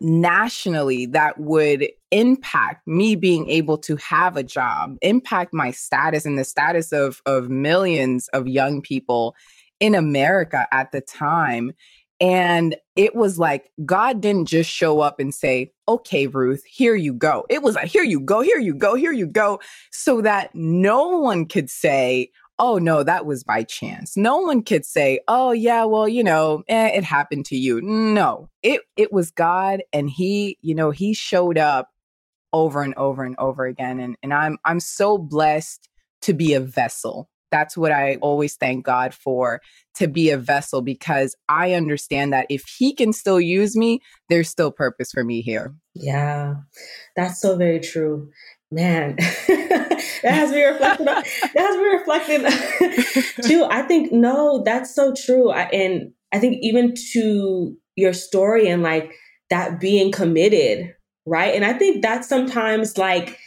nationally 0.00 1.06
that 1.06 1.38
would 1.38 1.88
impact 2.10 2.86
me 2.86 3.16
being 3.16 3.48
able 3.50 3.78
to 3.78 3.96
have 3.96 4.36
a 4.36 4.42
job, 4.42 4.96
impact 5.02 5.52
my 5.52 5.70
status 5.70 6.24
and 6.24 6.38
the 6.38 6.44
status 6.44 6.92
of, 6.92 7.20
of 7.26 7.48
millions 7.50 8.28
of 8.28 8.48
young 8.48 8.80
people 8.80 9.34
in 9.80 9.94
America 9.94 10.66
at 10.72 10.92
the 10.92 11.00
time. 11.00 11.72
And 12.20 12.76
it 12.96 13.14
was 13.14 13.38
like 13.38 13.70
God 13.84 14.20
didn't 14.20 14.46
just 14.46 14.68
show 14.68 15.00
up 15.00 15.20
and 15.20 15.32
say, 15.32 15.72
okay, 15.86 16.26
Ruth, 16.26 16.64
here 16.64 16.96
you 16.96 17.12
go. 17.12 17.46
It 17.48 17.62
was 17.62 17.76
like, 17.76 17.88
here 17.88 18.02
you 18.02 18.18
go, 18.18 18.40
here 18.40 18.58
you 18.58 18.74
go, 18.74 18.94
here 18.94 19.12
you 19.12 19.26
go, 19.26 19.60
so 19.92 20.20
that 20.22 20.50
no 20.54 21.06
one 21.18 21.46
could 21.46 21.70
say, 21.70 22.30
oh, 22.58 22.78
no, 22.78 23.02
that 23.02 23.26
was 23.26 23.44
by 23.44 23.62
chance. 23.62 24.16
No 24.16 24.38
one 24.38 24.62
could 24.62 24.84
say, 24.84 25.20
oh, 25.28 25.52
yeah, 25.52 25.84
well, 25.84 26.08
you 26.08 26.24
know, 26.24 26.62
eh, 26.68 26.88
it 26.88 27.04
happened 27.04 27.46
to 27.46 27.56
you. 27.56 27.80
No, 27.80 28.48
it, 28.62 28.82
it 28.96 29.12
was 29.12 29.30
God. 29.30 29.82
And 29.92 30.10
he, 30.10 30.58
you 30.60 30.74
know, 30.74 30.90
he 30.90 31.14
showed 31.14 31.58
up 31.58 31.90
over 32.52 32.82
and 32.82 32.94
over 32.94 33.24
and 33.24 33.36
over 33.38 33.66
again. 33.66 34.00
And, 34.00 34.16
and 34.22 34.34
I'm, 34.34 34.58
I'm 34.64 34.80
so 34.80 35.18
blessed 35.18 35.88
to 36.22 36.34
be 36.34 36.54
a 36.54 36.60
vessel 36.60 37.28
that's 37.50 37.76
what 37.76 37.92
I 37.92 38.16
always 38.16 38.56
thank 38.56 38.84
God 38.84 39.14
for 39.14 39.60
to 39.96 40.06
be 40.06 40.30
a 40.30 40.38
vessel 40.38 40.82
because 40.82 41.34
I 41.48 41.72
understand 41.74 42.32
that 42.32 42.46
if 42.48 42.64
He 42.78 42.94
can 42.94 43.12
still 43.12 43.40
use 43.40 43.76
me, 43.76 44.00
there's 44.28 44.48
still 44.48 44.70
purpose 44.70 45.10
for 45.12 45.24
me 45.24 45.40
here. 45.40 45.74
Yeah, 45.94 46.56
that's 47.16 47.40
so 47.40 47.56
very 47.56 47.80
true. 47.80 48.30
Man, 48.70 49.16
that 50.22 50.34
has 50.34 50.50
me 50.50 50.62
reflecting. 50.62 51.06
that 51.06 51.26
has 51.56 51.76
me 51.76 51.84
reflected 51.84 53.44
too. 53.48 53.66
I 53.70 53.82
think 53.82 54.12
no, 54.12 54.62
that's 54.64 54.94
so 54.94 55.14
true. 55.14 55.50
I, 55.50 55.62
and 55.64 56.12
I 56.32 56.38
think 56.38 56.58
even 56.62 56.94
to 57.12 57.76
your 57.96 58.12
story 58.12 58.68
and 58.68 58.82
like 58.82 59.12
that 59.50 59.80
being 59.80 60.12
committed, 60.12 60.94
right? 61.26 61.54
And 61.54 61.64
I 61.64 61.72
think 61.72 62.02
that's 62.02 62.28
sometimes 62.28 62.98
like 62.98 63.38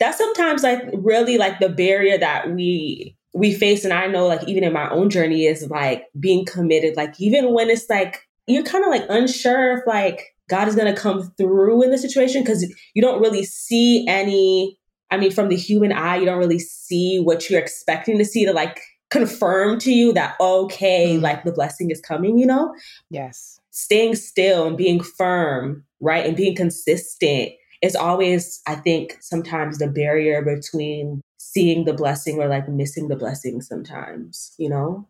that's 0.00 0.18
sometimes 0.18 0.62
like 0.62 0.82
really 0.94 1.38
like 1.38 1.60
the 1.60 1.68
barrier 1.68 2.18
that 2.18 2.50
we 2.52 3.16
we 3.32 3.54
face 3.54 3.84
and 3.84 3.92
i 3.92 4.06
know 4.06 4.26
like 4.26 4.42
even 4.48 4.64
in 4.64 4.72
my 4.72 4.90
own 4.90 5.08
journey 5.08 5.44
is 5.44 5.68
like 5.68 6.06
being 6.18 6.44
committed 6.44 6.96
like 6.96 7.14
even 7.20 7.52
when 7.54 7.70
it's 7.70 7.88
like 7.88 8.26
you're 8.46 8.64
kind 8.64 8.82
of 8.84 8.90
like 8.90 9.04
unsure 9.08 9.78
if 9.78 9.86
like 9.86 10.34
god 10.48 10.66
is 10.66 10.74
going 10.74 10.92
to 10.92 11.00
come 11.00 11.32
through 11.36 11.82
in 11.84 11.90
the 11.90 11.98
situation 11.98 12.42
because 12.42 12.64
you 12.94 13.02
don't 13.02 13.20
really 13.20 13.44
see 13.44 14.04
any 14.08 14.76
i 15.10 15.16
mean 15.16 15.30
from 15.30 15.48
the 15.48 15.56
human 15.56 15.92
eye 15.92 16.16
you 16.16 16.24
don't 16.24 16.38
really 16.38 16.58
see 16.58 17.20
what 17.20 17.48
you're 17.48 17.60
expecting 17.60 18.18
to 18.18 18.24
see 18.24 18.44
to 18.44 18.52
like 18.52 18.80
confirm 19.10 19.78
to 19.78 19.92
you 19.92 20.12
that 20.12 20.36
okay 20.40 21.16
mm. 21.16 21.20
like 21.20 21.44
the 21.44 21.52
blessing 21.52 21.90
is 21.90 22.00
coming 22.00 22.38
you 22.38 22.46
know 22.46 22.74
yes 23.10 23.60
staying 23.70 24.14
still 24.14 24.66
and 24.66 24.76
being 24.76 25.00
firm 25.00 25.84
right 26.00 26.26
and 26.26 26.36
being 26.36 26.54
consistent 26.54 27.50
is 27.82 27.96
always 27.96 28.62
i 28.66 28.74
think 28.74 29.16
sometimes 29.20 29.78
the 29.78 29.88
barrier 29.88 30.42
between 30.42 31.20
seeing 31.52 31.84
the 31.84 31.94
blessing 31.94 32.38
or 32.38 32.48
like 32.48 32.68
missing 32.68 33.08
the 33.08 33.16
blessing 33.16 33.60
sometimes, 33.60 34.54
you 34.58 34.68
know? 34.68 35.08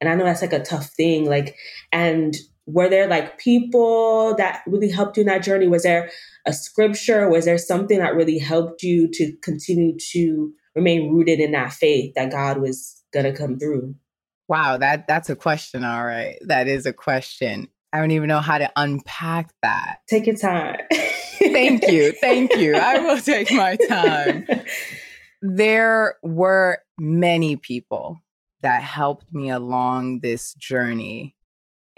And 0.00 0.10
I 0.10 0.14
know 0.14 0.24
that's 0.24 0.42
like 0.42 0.52
a 0.52 0.62
tough 0.62 0.86
thing. 0.90 1.24
Like, 1.24 1.56
and 1.92 2.36
were 2.68 2.88
there 2.88 3.08
like 3.08 3.38
people 3.38 4.34
that 4.36 4.62
really 4.66 4.90
helped 4.90 5.16
you 5.16 5.22
in 5.22 5.26
that 5.26 5.42
journey? 5.42 5.66
Was 5.66 5.84
there 5.84 6.10
a 6.46 6.52
scripture? 6.52 7.28
Was 7.28 7.46
there 7.46 7.56
something 7.56 7.98
that 7.98 8.14
really 8.14 8.38
helped 8.38 8.82
you 8.82 9.08
to 9.14 9.32
continue 9.42 9.96
to 10.12 10.52
remain 10.74 11.10
rooted 11.10 11.40
in 11.40 11.52
that 11.52 11.72
faith 11.72 12.12
that 12.14 12.30
God 12.30 12.60
was 12.60 13.02
gonna 13.12 13.34
come 13.34 13.58
through? 13.58 13.94
Wow, 14.48 14.76
that 14.76 15.06
that's 15.08 15.30
a 15.30 15.36
question. 15.36 15.82
All 15.82 16.04
right, 16.04 16.36
that 16.42 16.68
is 16.68 16.84
a 16.84 16.92
question. 16.92 17.68
I 17.92 18.00
don't 18.00 18.10
even 18.10 18.28
know 18.28 18.40
how 18.40 18.58
to 18.58 18.70
unpack 18.76 19.50
that. 19.62 20.00
Take 20.08 20.26
your 20.26 20.36
time. 20.36 20.76
thank 21.38 21.88
you, 21.88 22.12
thank 22.12 22.54
you. 22.56 22.76
I 22.76 22.98
will 22.98 23.18
take 23.22 23.50
my 23.50 23.76
time. 23.88 24.46
there 25.40 26.16
were 26.22 26.80
many 26.98 27.56
people 27.56 28.20
that 28.60 28.82
helped 28.82 29.32
me 29.32 29.48
along 29.48 30.20
this 30.20 30.52
journey. 30.54 31.34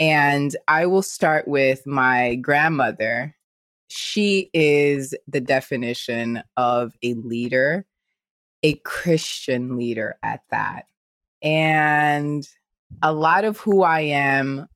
And 0.00 0.56
I 0.66 0.86
will 0.86 1.02
start 1.02 1.46
with 1.46 1.86
my 1.86 2.36
grandmother. 2.36 3.36
She 3.88 4.48
is 4.54 5.14
the 5.28 5.42
definition 5.42 6.42
of 6.56 6.94
a 7.02 7.14
leader, 7.14 7.84
a 8.62 8.74
Christian 8.76 9.76
leader 9.76 10.16
at 10.22 10.40
that. 10.50 10.86
And 11.42 12.48
a 13.02 13.12
lot 13.12 13.44
of 13.44 13.58
who 13.58 13.82
I 13.82 14.00
am, 14.00 14.66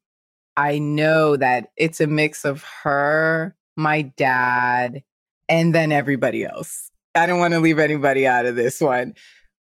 I 0.58 0.78
know 0.78 1.37
that 1.37 1.70
it's 1.76 2.02
a 2.02 2.06
mix 2.06 2.44
of 2.44 2.62
her, 2.82 3.56
my 3.76 4.02
dad, 4.02 5.02
and 5.48 5.74
then 5.74 5.90
everybody 5.90 6.44
else. 6.44 6.90
I 7.14 7.24
don't 7.26 7.38
want 7.38 7.54
to 7.54 7.60
leave 7.60 7.78
anybody 7.78 8.26
out 8.26 8.44
of 8.44 8.56
this 8.56 8.78
one. 8.80 9.14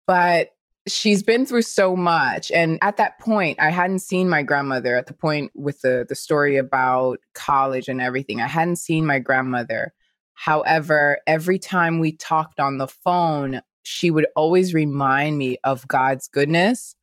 But 0.08 0.52
she's 0.88 1.22
been 1.22 1.46
through 1.46 1.62
so 1.62 1.96
much 1.96 2.52
and 2.52 2.80
at 2.82 2.98
that 2.98 3.20
point 3.20 3.60
i 3.60 3.70
hadn't 3.70 4.00
seen 4.00 4.28
my 4.28 4.42
grandmother 4.42 4.96
at 4.96 5.06
the 5.06 5.14
point 5.14 5.52
with 5.54 5.80
the 5.82 6.06
the 6.10 6.16
story 6.16 6.58
about 6.58 7.20
college 7.34 7.88
and 7.88 8.02
everything. 8.02 8.42
I 8.42 8.48
hadn't 8.48 8.78
seen 8.78 9.06
my 9.06 9.20
grandmother. 9.20 9.94
However 10.34 11.20
every 11.28 11.60
time 11.60 12.00
we 12.00 12.14
talked 12.14 12.60
on 12.60 12.78
the 12.78 12.88
phone 12.88 13.62
she 13.84 14.12
would 14.12 14.28
always 14.36 14.74
remind 14.74 15.38
me 15.38 15.58
of 15.64 15.88
god's 15.88 16.28
goodness 16.28 16.96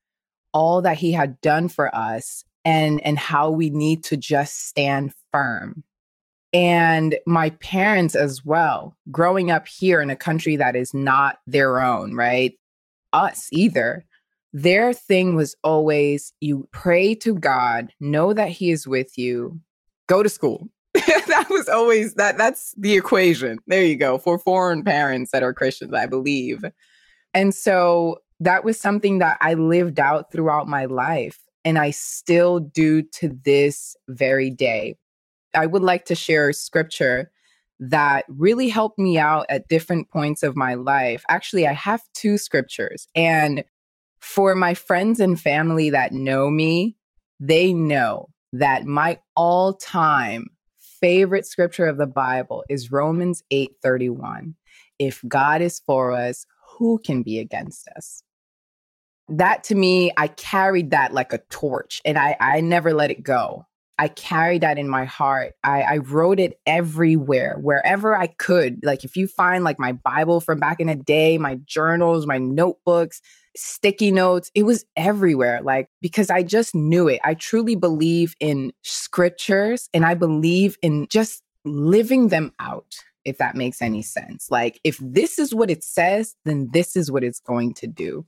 all 0.53 0.83
that 0.83 0.99
he 0.99 1.13
had 1.13 1.41
done 1.41 1.69
for 1.69 1.95
us 1.95 2.45
and 2.65 3.01
and 3.05 3.19
how 3.19 3.51
we 3.51 3.71
need 3.71 4.05
to 4.05 4.17
just 4.17 4.67
stand 4.69 5.13
firm. 5.33 5.85
And 6.53 7.19
my 7.27 7.51
parents 7.51 8.15
as 8.15 8.45
well, 8.45 8.97
growing 9.11 9.51
up 9.51 9.69
here 9.69 10.01
in 10.01 10.11
a 10.11 10.17
country 10.17 10.57
that 10.57 10.77
is 10.77 10.95
not 10.95 11.39
their 11.47 11.81
own, 11.81 12.15
right? 12.15 12.55
Us 13.13 13.49
either. 13.53 14.05
Their 14.53 14.93
thing 14.93 15.35
was 15.35 15.55
always 15.63 16.33
you 16.41 16.69
pray 16.73 17.15
to 17.17 17.35
God, 17.35 17.93
know 18.01 18.33
that 18.33 18.49
He 18.49 18.71
is 18.71 18.87
with 18.87 19.19
you, 19.19 19.61
go 20.07 20.23
to 20.23 20.29
school. 20.29 20.69
that 20.95 21.47
was 21.51 21.69
always 21.69 22.15
that 22.15 22.39
that's 22.39 22.75
the 22.79 22.97
equation. 22.97 23.59
There 23.67 23.85
you 23.85 23.97
go. 23.97 24.19
For 24.19 24.39
foreign 24.39 24.83
parents 24.83 25.31
that 25.33 25.43
are 25.43 25.53
Christians, 25.53 25.93
I 25.93 26.07
believe. 26.07 26.65
And 27.35 27.55
so 27.55 28.19
that 28.41 28.65
was 28.65 28.81
something 28.81 29.19
that 29.19 29.39
I 29.41 29.55
lived 29.55 30.01
out 30.01 30.33
throughout 30.33 30.67
my 30.67 30.87
life 30.87 31.39
and 31.65 31.79
I 31.79 31.91
still 31.91 32.61
do 32.61 33.03
to 33.03 33.37
this 33.45 33.97
very 34.09 34.51
day. 34.51 34.97
I 35.55 35.67
would 35.67 35.83
like 35.83 36.05
to 36.07 36.15
share 36.15 36.53
scripture 36.53 37.31
that 37.81 38.25
really 38.29 38.69
helped 38.69 38.99
me 38.99 39.19
out 39.19 39.47
at 39.49 39.69
different 39.69 40.11
points 40.11 40.43
of 40.43 40.57
my 40.57 40.75
life. 40.75 41.25
Actually, 41.29 41.67
I 41.67 41.73
have 41.73 42.03
two 42.15 42.39
scriptures. 42.39 43.07
And 43.15 43.65
for 44.21 44.55
my 44.55 44.75
friends 44.75 45.21
and 45.21 45.41
family 45.41 45.91
that 45.91 46.13
know 46.13 46.51
me, 46.51 46.97
they 47.41 47.73
know 47.73 48.29
that 48.53 48.85
my 48.85 49.19
all 49.37 49.75
time 49.75 50.47
favorite 51.01 51.47
scripture 51.47 51.87
of 51.87 51.97
the 51.97 52.07
Bible 52.07 52.65
is 52.69 52.91
Romans 52.91 53.43
8 53.51 53.71
31. 53.83 54.55
If 54.99 55.23
God 55.29 55.63
is 55.63 55.81
for 55.87 56.13
us, 56.13 56.47
who 56.77 56.99
can 56.99 57.23
be 57.23 57.39
against 57.39 57.89
us? 57.97 58.23
That 59.29 59.63
to 59.65 59.75
me, 59.75 60.11
I 60.17 60.29
carried 60.29 60.91
that 60.91 61.13
like 61.13 61.33
a 61.33 61.43
torch 61.51 62.01
and 62.05 62.19
I, 62.19 62.37
I 62.41 62.61
never 62.61 62.95
let 62.95 63.11
it 63.11 63.23
go. 63.23 63.67
I 63.99 64.09
carried 64.09 64.61
that 64.63 64.79
in 64.79 64.89
my 64.89 65.05
heart. 65.05 65.55
I, 65.65 65.83
I, 65.83 65.97
wrote 65.99 66.39
it 66.39 66.61
everywhere, 66.67 67.57
wherever 67.61 68.17
I 68.17 68.29
could. 68.29 68.79
Like 68.85 69.05
if 69.05 69.17
you 69.17 69.27
find 69.27 69.65
like 69.65 69.81
my 69.81 69.93
Bible 69.93 70.41
from 70.41 70.61
back 70.61 70.79
in 70.79 70.87
the 70.87 70.95
day, 70.95 71.37
my 71.37 71.57
journals, 71.67 72.27
my 72.27 72.39
notebooks, 72.39 73.21
sticky 73.57 74.13
notes, 74.13 74.53
it 74.55 74.63
was 74.63 74.85
everywhere. 74.97 75.61
Like 75.63 75.89
because 76.01 76.31
I 76.31 76.45
just 76.45 76.77
knew 76.77 77.09
it. 77.09 77.21
I 77.25 77.35
truly 77.35 77.75
believe 77.75 78.35
in 78.39 78.73
scriptures 78.85 79.89
and 79.93 80.07
I 80.07 80.15
believe 80.15 80.79
in 80.81 81.09
just 81.11 81.43
living 81.65 82.29
them 82.29 82.53
out, 82.61 82.95
if 83.25 83.39
that 83.39 83.57
makes 83.57 83.83
any 83.83 84.03
sense. 84.03 84.49
Like 84.49 84.81
if 84.85 84.99
this 85.03 85.41
is 85.41 85.53
what 85.53 85.71
it 85.71 85.83
says, 85.83 86.37
then 86.45 86.69
this 86.73 86.95
is 86.95 87.11
what 87.11 87.25
it's 87.25 87.41
going 87.41 87.75
to 87.75 87.89
do. 87.89 88.25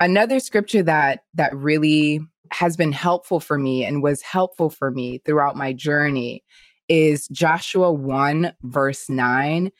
Another 0.00 0.40
scripture 0.40 0.82
that 0.82 1.24
that 1.34 1.54
really 1.54 2.20
has 2.52 2.74
been 2.74 2.90
helpful 2.90 3.38
for 3.38 3.58
me 3.58 3.84
and 3.84 4.02
was 4.02 4.22
helpful 4.22 4.70
for 4.70 4.90
me 4.90 5.18
throughout 5.18 5.56
my 5.56 5.74
journey 5.74 6.42
is 6.88 7.28
Joshua 7.28 7.92
1 7.92 8.54
verse 8.62 9.08
9 9.10 9.70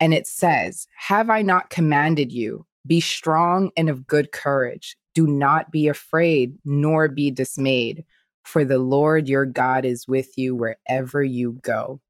and 0.00 0.14
it 0.14 0.26
says, 0.26 0.88
"Have 0.96 1.30
I 1.30 1.42
not 1.42 1.70
commanded 1.70 2.32
you? 2.32 2.66
Be 2.86 3.00
strong 3.00 3.70
and 3.76 3.88
of 3.88 4.06
good 4.06 4.32
courage. 4.32 4.96
Do 5.14 5.28
not 5.28 5.70
be 5.70 5.86
afraid 5.86 6.58
nor 6.64 7.08
be 7.08 7.30
dismayed, 7.30 8.04
for 8.42 8.64
the 8.64 8.78
Lord 8.78 9.28
your 9.28 9.46
God 9.46 9.84
is 9.84 10.08
with 10.08 10.36
you 10.36 10.56
wherever 10.56 11.22
you 11.22 11.52
go." 11.62 12.00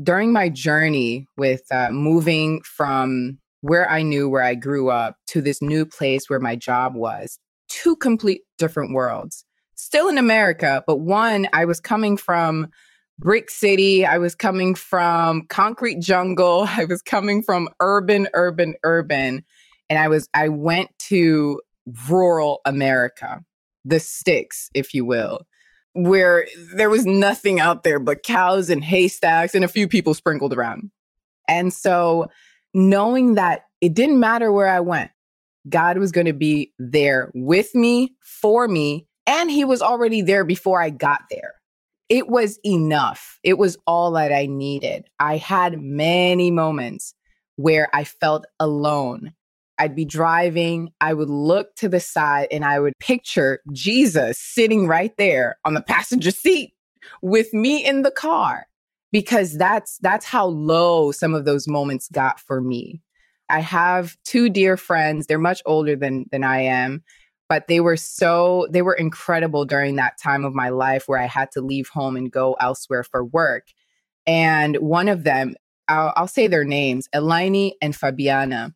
During 0.00 0.32
my 0.32 0.48
journey 0.48 1.26
with 1.36 1.62
uh, 1.72 1.90
moving 1.90 2.62
from 2.62 3.39
where 3.60 3.90
I 3.90 4.02
knew 4.02 4.28
where 4.28 4.42
I 4.42 4.54
grew 4.54 4.90
up 4.90 5.16
to 5.28 5.40
this 5.40 5.60
new 5.60 5.84
place 5.84 6.28
where 6.28 6.40
my 6.40 6.56
job 6.56 6.94
was, 6.94 7.38
two 7.68 7.96
complete 7.96 8.42
different 8.58 8.92
worlds. 8.94 9.44
Still 9.74 10.08
in 10.08 10.18
America, 10.18 10.84
but 10.86 11.00
one, 11.00 11.48
I 11.52 11.64
was 11.64 11.80
coming 11.80 12.16
from 12.16 12.68
brick 13.18 13.50
city. 13.50 14.04
I 14.04 14.18
was 14.18 14.34
coming 14.34 14.74
from 14.74 15.46
concrete 15.48 16.00
jungle. 16.00 16.66
I 16.68 16.86
was 16.86 17.02
coming 17.02 17.42
from 17.42 17.68
urban, 17.80 18.28
urban, 18.34 18.74
urban. 18.82 19.44
And 19.88 19.98
I 19.98 20.08
was, 20.08 20.28
I 20.34 20.48
went 20.48 20.90
to 21.08 21.60
rural 22.08 22.60
America, 22.64 23.40
the 23.84 24.00
sticks, 24.00 24.70
if 24.74 24.94
you 24.94 25.04
will, 25.04 25.46
where 25.92 26.46
there 26.74 26.90
was 26.90 27.04
nothing 27.04 27.60
out 27.60 27.82
there 27.82 27.98
but 27.98 28.22
cows 28.22 28.70
and 28.70 28.84
haystacks 28.84 29.54
and 29.54 29.64
a 29.64 29.68
few 29.68 29.88
people 29.88 30.14
sprinkled 30.14 30.52
around. 30.52 30.90
And 31.48 31.72
so 31.72 32.28
knowing 32.74 33.34
that 33.34 33.64
it 33.80 33.94
didn't 33.94 34.20
matter 34.20 34.52
where 34.52 34.68
I 34.68 34.80
went, 34.80 35.10
God 35.68 35.98
was 35.98 36.12
going 36.12 36.26
to 36.26 36.32
be 36.32 36.72
there 36.78 37.30
with 37.34 37.74
me, 37.74 38.14
for 38.22 38.68
me, 38.68 39.06
and 39.26 39.50
He 39.50 39.64
was 39.64 39.82
already 39.82 40.22
there 40.22 40.44
before 40.44 40.82
I 40.82 40.90
got 40.90 41.22
there. 41.30 41.54
It 42.08 42.28
was 42.28 42.58
enough. 42.64 43.38
It 43.44 43.58
was 43.58 43.78
all 43.86 44.12
that 44.12 44.32
I 44.32 44.46
needed. 44.46 45.06
I 45.20 45.36
had 45.36 45.80
many 45.80 46.50
moments 46.50 47.14
where 47.56 47.88
I 47.94 48.04
felt 48.04 48.46
alone. 48.58 49.32
I'd 49.78 49.94
be 49.94 50.04
driving, 50.04 50.92
I 51.00 51.14
would 51.14 51.30
look 51.30 51.74
to 51.76 51.88
the 51.88 52.00
side, 52.00 52.48
and 52.50 52.64
I 52.64 52.80
would 52.80 52.94
picture 53.00 53.60
Jesus 53.72 54.38
sitting 54.38 54.86
right 54.86 55.16
there 55.16 55.58
on 55.64 55.74
the 55.74 55.82
passenger 55.82 56.30
seat 56.30 56.74
with 57.22 57.54
me 57.54 57.84
in 57.84 58.02
the 58.02 58.10
car 58.10 58.66
because 59.12 59.56
that's 59.56 59.98
that's 59.98 60.24
how 60.24 60.46
low 60.46 61.12
some 61.12 61.34
of 61.34 61.44
those 61.44 61.66
moments 61.66 62.08
got 62.12 62.40
for 62.40 62.60
me. 62.60 63.00
I 63.48 63.60
have 63.60 64.16
two 64.24 64.48
dear 64.48 64.76
friends. 64.76 65.26
They're 65.26 65.38
much 65.38 65.62
older 65.66 65.96
than 65.96 66.26
than 66.30 66.44
I 66.44 66.60
am, 66.62 67.02
but 67.48 67.66
they 67.66 67.80
were 67.80 67.96
so 67.96 68.68
they 68.70 68.82
were 68.82 68.94
incredible 68.94 69.64
during 69.64 69.96
that 69.96 70.18
time 70.22 70.44
of 70.44 70.54
my 70.54 70.68
life 70.68 71.04
where 71.06 71.18
I 71.18 71.26
had 71.26 71.50
to 71.52 71.60
leave 71.60 71.88
home 71.88 72.16
and 72.16 72.30
go 72.30 72.56
elsewhere 72.60 73.02
for 73.02 73.24
work. 73.24 73.66
And 74.26 74.76
one 74.76 75.08
of 75.08 75.24
them, 75.24 75.54
I'll, 75.88 76.12
I'll 76.14 76.28
say 76.28 76.46
their 76.46 76.64
names, 76.64 77.08
Eleni 77.14 77.72
and 77.82 77.94
Fabiana. 77.94 78.74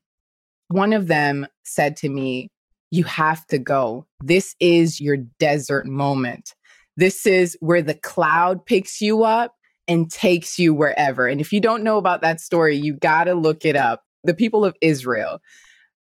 One 0.69 0.93
of 0.93 1.07
them 1.07 1.47
said 1.63 1.97
to 1.99 2.09
me, 2.09 2.49
"You 2.91 3.05
have 3.05 3.47
to 3.49 3.59
go. 3.59 4.07
This 4.25 4.57
is 4.59 5.01
your 5.01 5.19
desert 5.39 5.87
moment. 5.87 6.55
This 6.97 7.27
is 7.27 7.57
where 7.61 7.83
the 7.83 7.95
cloud 7.95 8.67
picks 8.67 9.01
you 9.01 9.23
up." 9.23 9.55
And 9.87 10.11
takes 10.11 10.59
you 10.59 10.75
wherever. 10.75 11.27
And 11.27 11.41
if 11.41 11.53
you 11.53 11.61
don't 11.61 11.83
know 11.83 11.99
about 11.99 12.23
that 12.23 12.41
story, 12.41 12.77
you 12.77 12.95
got 12.95 13.25
to 13.25 13.35
look 13.35 13.65
it 13.65 13.77
up 13.77 14.05
the 14.25 14.35
people 14.35 14.65
of 14.65 14.75
Israel, 14.81 15.41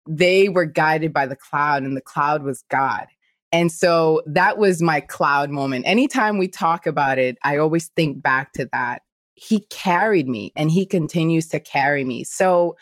they 0.09 0.49
were 0.49 0.65
guided 0.65 1.13
by 1.13 1.27
the 1.27 1.37
cloud, 1.37 1.83
and 1.83 1.97
the 1.97 2.03
cloud 2.03 2.43
was 2.43 2.65
God. 2.71 3.07
And 3.53 3.71
so 3.71 4.23
that 4.27 4.59
was 4.59 4.83
my 4.83 5.01
cloud 5.01 5.51
moment. 5.51 5.87
Anytime 5.87 6.39
we 6.39 6.49
talk 6.49 6.87
about 6.87 7.19
it, 7.19 7.39
I 7.45 7.59
always 7.59 7.89
think 7.89 8.23
back 8.23 8.53
to 8.55 8.69
that. 8.73 9.03
He 9.35 9.61
carried 9.71 10.29
me 10.29 10.53
and 10.57 10.71
he 10.71 10.85
continues 10.85 11.47
to 11.49 11.61
carry 11.61 12.05
me. 12.05 12.25
So 12.25 12.77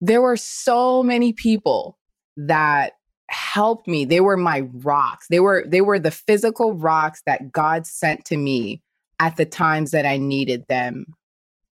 there 0.00 0.22
were 0.22 0.36
so 0.36 1.02
many 1.02 1.32
people 1.32 1.98
that 2.36 2.92
helped 3.28 3.88
me. 3.88 4.04
They 4.04 4.20
were 4.20 4.36
my 4.36 4.60
rocks. 4.72 5.26
They 5.28 5.40
were 5.40 5.64
they 5.66 5.80
were 5.80 5.98
the 5.98 6.10
physical 6.10 6.74
rocks 6.74 7.22
that 7.26 7.50
God 7.50 7.86
sent 7.86 8.24
to 8.26 8.36
me 8.36 8.82
at 9.20 9.36
the 9.36 9.46
times 9.46 9.90
that 9.92 10.06
I 10.06 10.16
needed 10.16 10.64
them. 10.68 11.06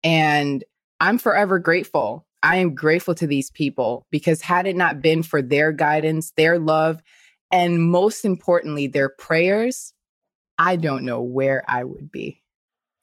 And 0.02 0.64
I'm 1.00 1.18
forever 1.18 1.58
grateful 1.58 2.26
I 2.46 2.56
am 2.56 2.76
grateful 2.76 3.16
to 3.16 3.26
these 3.26 3.50
people 3.50 4.06
because 4.12 4.40
had 4.40 4.68
it 4.68 4.76
not 4.76 5.02
been 5.02 5.24
for 5.24 5.42
their 5.42 5.72
guidance, 5.72 6.32
their 6.36 6.60
love, 6.60 7.02
and 7.50 7.82
most 7.82 8.24
importantly, 8.24 8.86
their 8.86 9.08
prayers, 9.08 9.92
I 10.56 10.76
don't 10.76 11.04
know 11.04 11.20
where 11.20 11.64
I 11.66 11.82
would 11.82 12.12
be. 12.12 12.42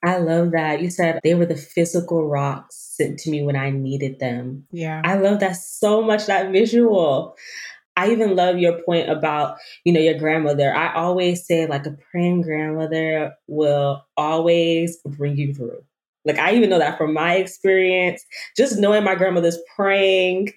I 0.01 0.17
love 0.17 0.51
that. 0.51 0.81
You 0.81 0.89
said 0.89 1.19
they 1.23 1.35
were 1.35 1.45
the 1.45 1.57
physical 1.57 2.27
rocks 2.27 2.75
sent 2.97 3.19
to 3.19 3.31
me 3.31 3.43
when 3.43 3.57
I 3.57 3.69
needed 3.69 4.19
them. 4.19 4.65
Yeah. 4.71 5.01
I 5.03 5.15
love 5.15 5.41
that 5.41 5.57
so 5.57 6.01
much, 6.01 6.25
that 6.27 6.51
visual. 6.53 7.35
I 7.95 8.11
even 8.11 8.35
love 8.35 8.57
your 8.57 8.81
point 8.83 9.09
about, 9.09 9.57
you 9.83 9.93
know, 9.93 9.99
your 9.99 10.17
grandmother. 10.17 10.73
I 10.73 10.93
always 10.95 11.45
say 11.45 11.67
like 11.67 11.85
a 11.85 11.95
praying 12.11 12.41
grandmother 12.41 13.33
will 13.47 14.03
always 14.17 14.97
bring 15.05 15.37
you 15.37 15.53
through. 15.53 15.83
Like 16.25 16.39
I 16.39 16.53
even 16.55 16.69
know 16.69 16.79
that 16.79 16.97
from 16.97 17.13
my 17.13 17.35
experience, 17.35 18.25
just 18.55 18.79
knowing 18.79 19.03
my 19.03 19.15
grandmother's 19.15 19.59
praying 19.75 20.53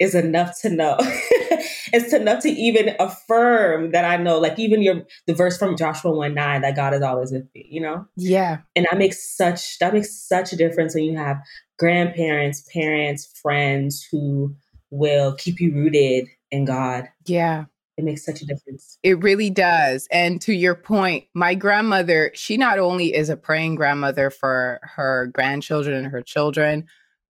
is 0.00 0.14
enough 0.14 0.60
to 0.60 0.70
know. 0.70 0.96
it's 1.00 2.12
enough 2.12 2.42
to 2.42 2.48
even 2.50 2.96
affirm 2.98 3.92
that 3.92 4.04
I 4.04 4.16
know, 4.16 4.38
like 4.38 4.58
even 4.58 4.82
your 4.82 5.02
the 5.26 5.34
verse 5.34 5.56
from 5.56 5.76
Joshua 5.76 6.10
1 6.10 6.34
9 6.34 6.62
that 6.62 6.76
God 6.76 6.94
is 6.94 7.02
always 7.02 7.30
with 7.30 7.48
me, 7.54 7.66
you 7.70 7.80
know? 7.80 8.06
Yeah. 8.16 8.58
And 8.74 8.86
that 8.90 8.98
makes 8.98 9.36
such 9.36 9.78
that 9.78 9.94
makes 9.94 10.12
such 10.12 10.52
a 10.52 10.56
difference 10.56 10.94
when 10.94 11.04
you 11.04 11.16
have 11.16 11.38
grandparents, 11.78 12.62
parents, 12.72 13.32
friends 13.40 14.06
who 14.10 14.54
will 14.90 15.34
keep 15.36 15.60
you 15.60 15.72
rooted 15.72 16.28
in 16.50 16.64
God. 16.64 17.08
Yeah 17.26 17.64
it 17.96 18.04
makes 18.04 18.24
such 18.24 18.42
a 18.42 18.46
difference. 18.46 18.98
It 19.02 19.22
really 19.22 19.50
does. 19.50 20.08
And 20.10 20.40
to 20.42 20.52
your 20.52 20.74
point, 20.74 21.24
my 21.34 21.54
grandmother, 21.54 22.30
she 22.34 22.56
not 22.56 22.78
only 22.78 23.14
is 23.14 23.28
a 23.28 23.36
praying 23.36 23.76
grandmother 23.76 24.30
for 24.30 24.80
her 24.82 25.30
grandchildren 25.32 25.96
and 25.96 26.06
her 26.06 26.22
children, 26.22 26.86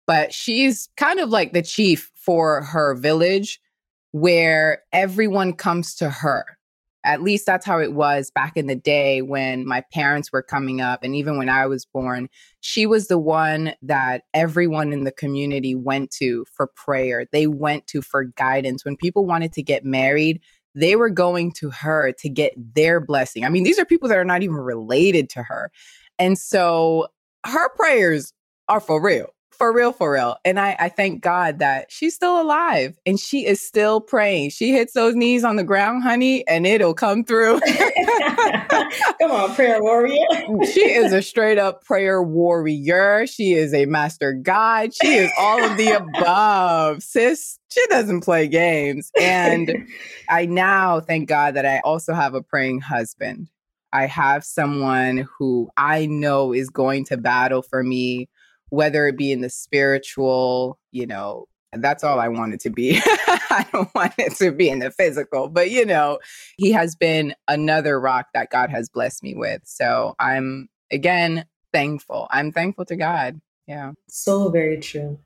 but 0.08 0.34
she's 0.34 0.90
kind 0.98 1.20
of 1.20 1.30
like 1.30 1.54
the 1.54 1.62
chief 1.62 2.12
for 2.16 2.64
her 2.64 2.96
village 2.96 3.60
where 4.12 4.84
everyone 4.94 5.54
comes 5.54 5.96
to 5.96 6.10
her. 6.10 6.46
At 7.04 7.22
least 7.22 7.46
that's 7.46 7.66
how 7.66 7.80
it 7.80 7.94
was 7.94 8.32
back 8.32 8.56
in 8.56 8.68
the 8.68 8.76
day 8.76 9.22
when 9.22 9.68
my 9.68 9.84
parents 9.94 10.32
were 10.32 10.42
coming 10.42 10.82
up. 10.82 11.04
And 11.04 11.16
even 11.16 11.38
when 11.38 11.50
I 11.50 11.66
was 11.66 11.86
born, 11.86 12.30
she 12.62 12.86
was 12.86 13.08
the 13.08 13.18
one 13.18 13.74
that 13.82 14.24
everyone 14.34 14.94
in 14.94 15.04
the 15.04 15.12
community 15.12 15.76
went 15.76 16.12
to 16.12 16.46
for 16.54 16.68
prayer. 16.68 17.26
They 17.32 17.48
went 17.48 17.88
to 17.88 18.02
for 18.02 18.24
guidance. 18.24 18.86
When 18.86 18.96
people 18.96 19.26
wanted 19.26 19.54
to 19.54 19.64
get 19.64 19.84
married, 19.84 20.42
they 20.76 20.96
were 20.96 21.10
going 21.10 21.52
to 21.54 21.70
her 21.70 22.14
to 22.20 22.30
get 22.30 22.54
their 22.58 23.00
blessing. 23.00 23.46
I 23.46 23.50
mean, 23.50 23.64
these 23.64 23.80
are 23.80 23.86
people 23.86 24.10
that 24.10 24.18
are 24.18 24.26
not 24.26 24.44
even 24.44 24.56
related 24.56 25.30
to 25.32 25.44
her. 25.44 25.72
And 26.18 26.38
so 26.38 27.08
her 27.46 27.70
prayers 27.76 28.34
are 28.70 28.80
for 28.80 29.02
real 29.02 29.28
for 29.58 29.74
real, 29.74 29.92
for 29.92 30.12
real. 30.12 30.36
And 30.44 30.60
I, 30.60 30.76
I 30.80 30.90
thank 30.90 31.22
God 31.22 31.60
that 31.60 31.92
she's 31.92 32.16
still 32.16 32.42
alive 32.42 32.98
and 33.06 33.20
she 33.20 33.46
is 33.46 33.66
still 33.66 34.02
praying. 34.02 34.52
She 34.52 34.72
hits 34.72 34.94
those 34.94 35.16
knees 35.16 35.44
on 35.44 35.56
the 35.56 35.64
ground, 35.64 36.04
honey, 36.04 36.48
and 36.48 36.66
it'll 36.66 36.94
come 36.94 37.24
through. 37.24 37.60
come 39.20 39.32
on, 39.32 39.56
prayer 39.56 39.82
warrior. 39.82 40.26
she 40.74 40.92
is 40.92 41.14
a 41.14 41.22
straight 41.22 41.58
up 41.58 41.84
prayer 41.84 42.22
warrior. 42.22 43.28
She 43.28 43.54
is 43.54 43.74
a 43.74 43.86
master 43.86 44.34
guide. 44.34 44.94
She 44.94 45.16
is 45.16 45.32
all 45.38 45.64
of 45.64 45.78
the 45.78 45.92
above. 45.92 47.04
Sis, 47.04 47.60
she 47.70 47.86
doesn't 47.88 48.22
play 48.22 48.48
games. 48.48 49.12
And 49.20 49.88
I 50.30 50.46
now 50.46 51.00
thank 51.00 51.30
God 51.30 51.56
that 51.56 51.66
I 51.66 51.80
also 51.84 52.14
have 52.14 52.34
a 52.34 52.42
praying 52.42 52.82
husband. 52.82 53.50
I 53.94 54.08
have 54.08 54.44
someone 54.44 55.28
who 55.38 55.70
I 55.78 56.08
know 56.08 56.52
is 56.52 56.70
going 56.70 57.06
to 57.06 57.18
battle 57.18 57.62
for 57.62 57.84
me 57.84 58.28
whether 58.74 59.06
it 59.06 59.16
be 59.16 59.32
in 59.32 59.42
the 59.42 59.52
spiritual, 59.52 60.80
you 60.92 61.06
know, 61.06 61.46
that's 61.74 62.04
all 62.04 62.20
I 62.20 62.28
want 62.28 62.56
it 62.56 62.60
to 62.62 62.72
be. 62.72 63.00
I 63.06 63.68
don't 63.72 63.94
want 63.94 64.14
it 64.18 64.34
to 64.38 64.52
be 64.52 64.68
in 64.68 64.80
the 64.80 64.90
physical, 64.90 65.48
but 65.48 65.70
you 65.70 65.86
know, 65.86 66.18
he 66.58 66.72
has 66.72 66.96
been 66.96 67.36
another 67.48 68.00
rock 68.00 68.30
that 68.34 68.50
God 68.50 68.72
has 68.72 68.90
blessed 68.90 69.22
me 69.22 69.36
with. 69.36 69.62
So 69.64 70.16
I'm 70.18 70.70
again 70.92 71.46
thankful. 71.72 72.28
I'm 72.32 72.52
thankful 72.52 72.86
to 72.86 72.96
God. 72.96 73.40
Yeah. 73.68 73.92
So 74.10 74.50
very 74.50 74.80
true. 74.80 75.20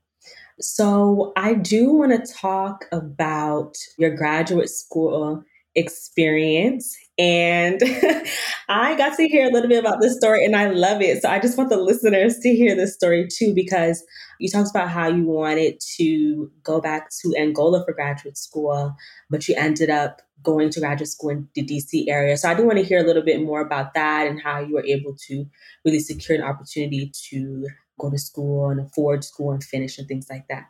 So 0.60 1.32
I 1.34 1.54
do 1.54 1.90
want 1.94 2.12
to 2.12 2.30
talk 2.30 2.84
about 2.92 3.78
your 3.96 4.14
graduate 4.14 4.68
school 4.68 5.42
experience 5.74 6.94
And 7.18 7.82
I 8.68 8.94
got 8.96 9.16
to 9.16 9.26
hear 9.26 9.48
a 9.48 9.50
little 9.50 9.68
bit 9.68 9.80
about 9.80 10.00
this 10.00 10.16
story 10.16 10.44
and 10.44 10.54
I 10.54 10.70
love 10.70 11.02
it. 11.02 11.20
So 11.20 11.28
I 11.28 11.40
just 11.40 11.58
want 11.58 11.68
the 11.68 11.76
listeners 11.76 12.38
to 12.38 12.54
hear 12.54 12.76
this 12.76 12.94
story 12.94 13.26
too, 13.26 13.54
because 13.54 14.04
you 14.38 14.48
talked 14.48 14.70
about 14.70 14.88
how 14.88 15.08
you 15.08 15.24
wanted 15.24 15.80
to 15.96 16.50
go 16.62 16.80
back 16.80 17.10
to 17.22 17.34
Angola 17.36 17.84
for 17.84 17.92
graduate 17.92 18.38
school, 18.38 18.94
but 19.30 19.48
you 19.48 19.56
ended 19.56 19.90
up 19.90 20.22
going 20.44 20.70
to 20.70 20.80
graduate 20.80 21.08
school 21.08 21.30
in 21.30 21.48
the 21.54 21.64
DC 21.64 22.04
area. 22.08 22.36
So 22.36 22.48
I 22.48 22.54
do 22.54 22.64
want 22.64 22.78
to 22.78 22.84
hear 22.84 23.00
a 23.00 23.06
little 23.06 23.24
bit 23.24 23.42
more 23.42 23.60
about 23.60 23.94
that 23.94 24.28
and 24.28 24.40
how 24.40 24.60
you 24.60 24.74
were 24.74 24.86
able 24.86 25.16
to 25.26 25.44
really 25.84 25.98
secure 25.98 26.38
an 26.38 26.44
opportunity 26.44 27.10
to 27.30 27.66
go 27.98 28.10
to 28.10 28.18
school 28.18 28.70
and 28.70 28.80
afford 28.80 29.24
school 29.24 29.50
and 29.50 29.64
finish 29.64 29.98
and 29.98 30.06
things 30.06 30.28
like 30.30 30.46
that. 30.48 30.66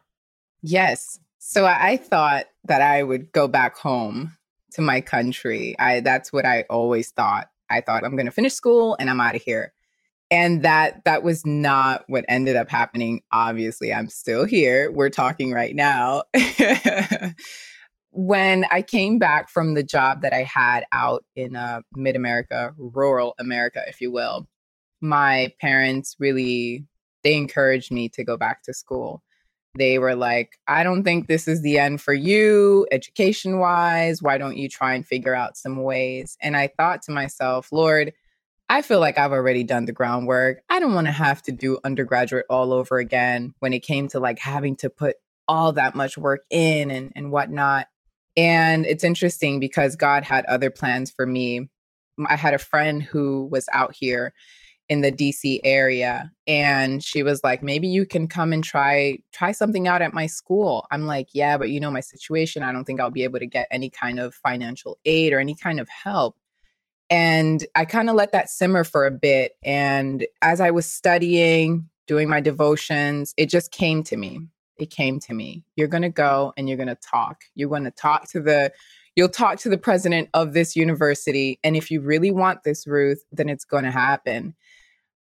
Yes. 0.63 1.21
So 1.39 1.67
I 1.67 1.99
thought 1.99 2.47
that 2.65 2.81
I 2.81 3.03
would 3.03 3.33
go 3.33 3.49
back 3.49 3.77
home 3.77 4.38
to 4.73 4.83
my 4.83 5.01
country. 5.01 5.77
I 5.79 6.01
that's 6.01 6.33
what 6.33 6.47
I 6.47 6.65
always 6.71 7.11
thought. 7.11 7.49
I 7.71 7.81
thought 7.81 8.05
I'm 8.05 8.17
going 8.17 8.27
to 8.27 8.33
finish 8.33 8.55
school 8.55 8.97
and 8.99 9.11
I'm 9.11 9.21
out 9.21 9.37
of 9.37 9.43
here. 9.43 9.73
And 10.31 10.63
that 10.63 11.05
that 11.05 11.23
was 11.23 11.47
not 11.47 12.05
what 12.09 12.25
ended 12.29 12.57
up 12.57 12.69
happening. 12.69 13.23
Obviously, 13.33 13.93
I'm 13.93 14.09
still 14.09 14.45
here. 14.45 14.93
We're 14.93 15.11
talking 15.11 15.53
right 15.53 15.75
now. 15.75 16.25
when 18.11 18.67
I 18.71 18.83
came 18.83 19.19
back 19.19 19.49
from 19.49 19.75
the 19.75 19.83
job 19.83 20.23
that 20.23 20.35
I 20.35 20.43
had 20.43 20.85
out 20.93 21.25
in 21.35 21.57
uh, 21.57 21.81
mid 21.95 22.15
America, 22.15 22.75
rural 22.77 23.35
America, 23.39 23.83
if 23.87 24.01
you 24.01 24.11
will, 24.11 24.47
my 25.01 25.53
parents 25.61 26.17
really 26.19 26.85
they 27.25 27.35
encouraged 27.35 27.91
me 27.91 28.09
to 28.11 28.25
go 28.25 28.37
back 28.37 28.63
to 28.63 28.75
school 28.75 29.23
they 29.75 29.99
were 29.99 30.17
like, 30.17 30.59
I 30.67 30.83
don't 30.83 31.05
think 31.05 31.27
this 31.27 31.47
is 31.47 31.63
the 31.63 31.79
end 31.79 32.01
for 32.01 32.15
you, 32.15 32.87
education 32.91 33.59
wise. 33.59 34.23
Why 34.23 34.39
don't 34.39 34.57
you 34.57 34.69
try 34.69 34.95
and 34.95 35.07
figure 35.07 35.35
out 35.35 35.57
some 35.57 35.83
ways? 35.83 36.37
And 36.41 36.57
I 36.57 36.69
thought 36.69 37.03
to 37.03 37.13
myself, 37.13 37.71
Lord, 37.71 38.13
I 38.69 38.83
feel 38.83 39.01
like 39.01 39.19
I've 39.19 39.33
already 39.33 39.65
done 39.65 39.87
the 39.87 39.93
groundwork. 39.93 40.61
I 40.69 40.79
don't 40.79 40.95
want 40.95 41.07
to 41.07 41.13
have 41.13 41.43
to 41.43 41.53
do 41.53 41.79
undergraduate 41.85 42.47
all 42.51 42.73
over 42.73 42.99
again 42.99 43.55
when 43.61 43.73
it 43.73 43.81
came 43.81 44.09
to 44.09 44.21
like 44.21 44.39
having 44.39 44.77
to 44.77 44.91
put 44.91 45.17
all 45.47 45.73
that 45.73 45.95
much 45.95 46.19
work 46.19 46.43
in 46.51 46.91
and, 46.91 47.13
and 47.17 47.33
whatnot. 47.33 47.87
And 48.37 48.85
it's 48.85 49.05
interesting 49.05 49.59
because 49.59 49.97
God 49.97 50.23
had 50.23 50.45
other 50.47 50.71
plans 50.71 51.11
for 51.11 51.27
me. 51.27 51.71
I 52.27 52.37
had 52.37 52.53
a 52.53 52.59
friend 52.59 53.03
who 53.03 53.49
was 53.51 53.69
out 53.73 53.95
here 53.95 54.35
in 54.89 55.03
the 55.03 55.13
DC 55.13 55.61
area 55.65 56.33
and 56.47 57.05
she 57.05 57.23
was 57.23 57.45
like 57.45 57.63
maybe 57.63 57.87
you 57.87 58.07
can 58.07 58.27
come 58.27 58.53
and 58.53 58.65
try 58.65 59.19
try 59.33 59.53
something 59.53 59.87
out 59.87 60.03
at 60.03 60.15
my 60.15 60.27
school. 60.27 60.87
I'm 60.91 61.07
like, 61.07 61.29
"Yeah, 61.33 61.59
but 61.59 61.71
you 61.71 61.79
know 61.79 61.91
my 61.91 62.01
situation. 62.01 62.63
I 62.63 62.73
don't 62.73 62.85
think 62.85 63.01
I'll 63.01 63.11
be 63.11 63.25
able 63.25 63.39
to 63.39 63.47
get 63.47 63.69
any 63.71 63.91
kind 63.91 64.19
of 64.19 64.35
financial 64.35 64.99
aid 65.05 65.33
or 65.33 65.41
any 65.41 65.55
kind 65.55 65.79
of 65.79 65.89
help." 65.89 66.37
And 67.11 67.67
I 67.75 67.85
kind 67.85 68.11
of 68.11 68.17
let 68.17 68.33
that 68.33 68.51
simmer 68.51 68.85
for 68.85 69.07
a 69.07 69.11
bit 69.11 69.53
and 69.63 70.27
as 70.43 70.61
I 70.61 70.71
was 70.71 70.87
studying, 70.87 71.89
doing 72.07 72.29
my 72.29 72.41
devotions, 72.41 73.35
it 73.37 73.47
just 73.51 73.71
came 73.71 74.03
to 74.05 74.17
me. 74.17 74.41
It 74.79 74.91
came 74.91 75.19
to 75.21 75.35
me. 75.35 75.65
You're 75.77 75.89
going 75.89 76.03
to 76.03 76.09
go 76.09 76.53
and 76.57 76.69
you're 76.69 76.77
going 76.77 76.89
to 76.89 76.95
talk. 76.97 77.43
You're 77.55 77.69
going 77.69 77.85
to 77.85 77.91
talk 77.91 78.29
to 78.31 78.41
the 78.41 78.73
you'll 79.17 79.29
talk 79.29 79.59
to 79.59 79.69
the 79.69 79.79
president 79.79 80.29
of 80.33 80.53
this 80.55 80.77
university 80.77 81.59
and 81.63 81.77
if 81.77 81.91
you 81.91 82.01
really 82.01 82.31
want 82.31 82.63
this 82.63 82.87
Ruth, 82.87 83.25
then 83.33 83.49
it's 83.49 83.65
going 83.65 83.85
to 83.85 83.91
happen 83.91 84.55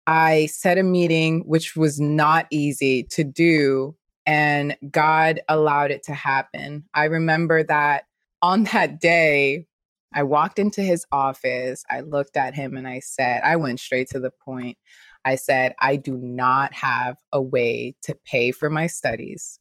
I 0.07 0.47
set 0.47 0.79
a 0.79 0.83
meeting, 0.83 1.41
which 1.47 1.77
was 1.77 2.01
not 2.01 2.47
easy 2.51 3.03
to 3.05 3.25
do, 3.25 3.97
and 4.25 4.77
God 4.91 5.41
allowed 5.49 5.91
it 5.91 6.05
to 6.05 6.15
happen. 6.15 6.85
I 6.95 7.05
remember 7.05 7.63
that 7.65 8.05
on 8.43 8.65
that 8.65 9.01
day, 9.01 9.67
I 10.15 10.23
walked 10.23 10.59
into 10.59 10.83
his 10.83 11.05
office. 11.13 11.85
I 11.91 12.01
looked 12.01 12.37
at 12.37 12.55
him 12.55 12.77
and 12.77 12.87
I 12.87 13.01
said, 13.01 13.43
I 13.45 13.57
went 13.57 13.81
straight 13.81 14.09
to 14.11 14.21
the 14.21 14.31
point. 14.31 14.79
I 15.25 15.35
said, 15.35 15.75
I 15.81 15.97
do 15.97 16.17
not 16.17 16.73
have 16.73 17.17
a 17.33 17.43
way 17.43 17.97
to 18.03 18.17
pay 18.25 18.53
for 18.53 18.71
my 18.71 18.87
studies. 18.87 19.59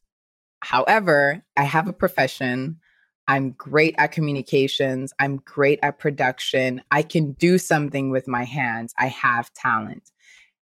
However, 0.60 1.42
I 1.56 1.64
have 1.64 1.88
a 1.88 1.92
profession. 1.92 2.78
I'm 3.28 3.50
great 3.52 3.96
at 3.98 4.12
communications. 4.12 5.12
I'm 5.18 5.38
great 5.38 5.80
at 5.82 5.98
production. 5.98 6.82
I 6.90 7.02
can 7.02 7.32
do 7.32 7.58
something 7.58 8.10
with 8.10 8.28
my 8.28 8.44
hands. 8.44 8.94
I 8.98 9.08
have 9.08 9.52
talent. 9.54 10.12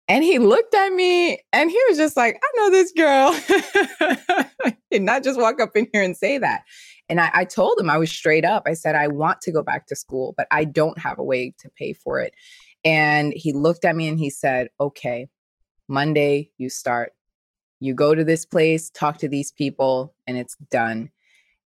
And 0.08 0.24
he 0.24 0.38
looked 0.38 0.74
at 0.74 0.92
me 0.92 1.38
and 1.52 1.70
he 1.70 1.78
was 1.88 1.98
just 1.98 2.16
like, 2.16 2.40
I 2.42 2.56
know 2.56 2.70
this 2.70 2.92
girl. 2.92 4.74
and 4.90 5.04
not 5.04 5.22
just 5.22 5.38
walk 5.38 5.60
up 5.60 5.76
in 5.76 5.86
here 5.92 6.02
and 6.02 6.16
say 6.16 6.38
that. 6.38 6.64
And 7.10 7.20
I, 7.20 7.30
I, 7.34 7.44
told 7.44 7.78
him, 7.78 7.90
I 7.90 7.98
was 7.98 8.10
straight 8.10 8.44
up. 8.44 8.62
I 8.66 8.72
said, 8.72 8.94
I 8.94 9.08
want 9.08 9.42
to 9.42 9.52
go 9.52 9.62
back 9.62 9.86
to 9.86 9.96
school, 9.96 10.34
but 10.36 10.46
I 10.50 10.64
don't 10.64 10.98
have 10.98 11.18
a 11.18 11.24
way 11.24 11.54
to 11.58 11.70
pay 11.70 11.92
for 11.92 12.20
it. 12.20 12.34
And 12.84 13.32
he 13.34 13.52
looked 13.52 13.84
at 13.84 13.96
me 13.96 14.08
and 14.08 14.18
he 14.18 14.30
said, 14.30 14.68
Okay, 14.80 15.28
Monday, 15.88 16.50
you 16.56 16.70
start. 16.70 17.12
You 17.80 17.94
go 17.94 18.14
to 18.14 18.24
this 18.24 18.44
place, 18.44 18.90
talk 18.90 19.18
to 19.18 19.28
these 19.28 19.52
people, 19.52 20.14
and 20.26 20.36
it's 20.36 20.56
done. 20.70 21.10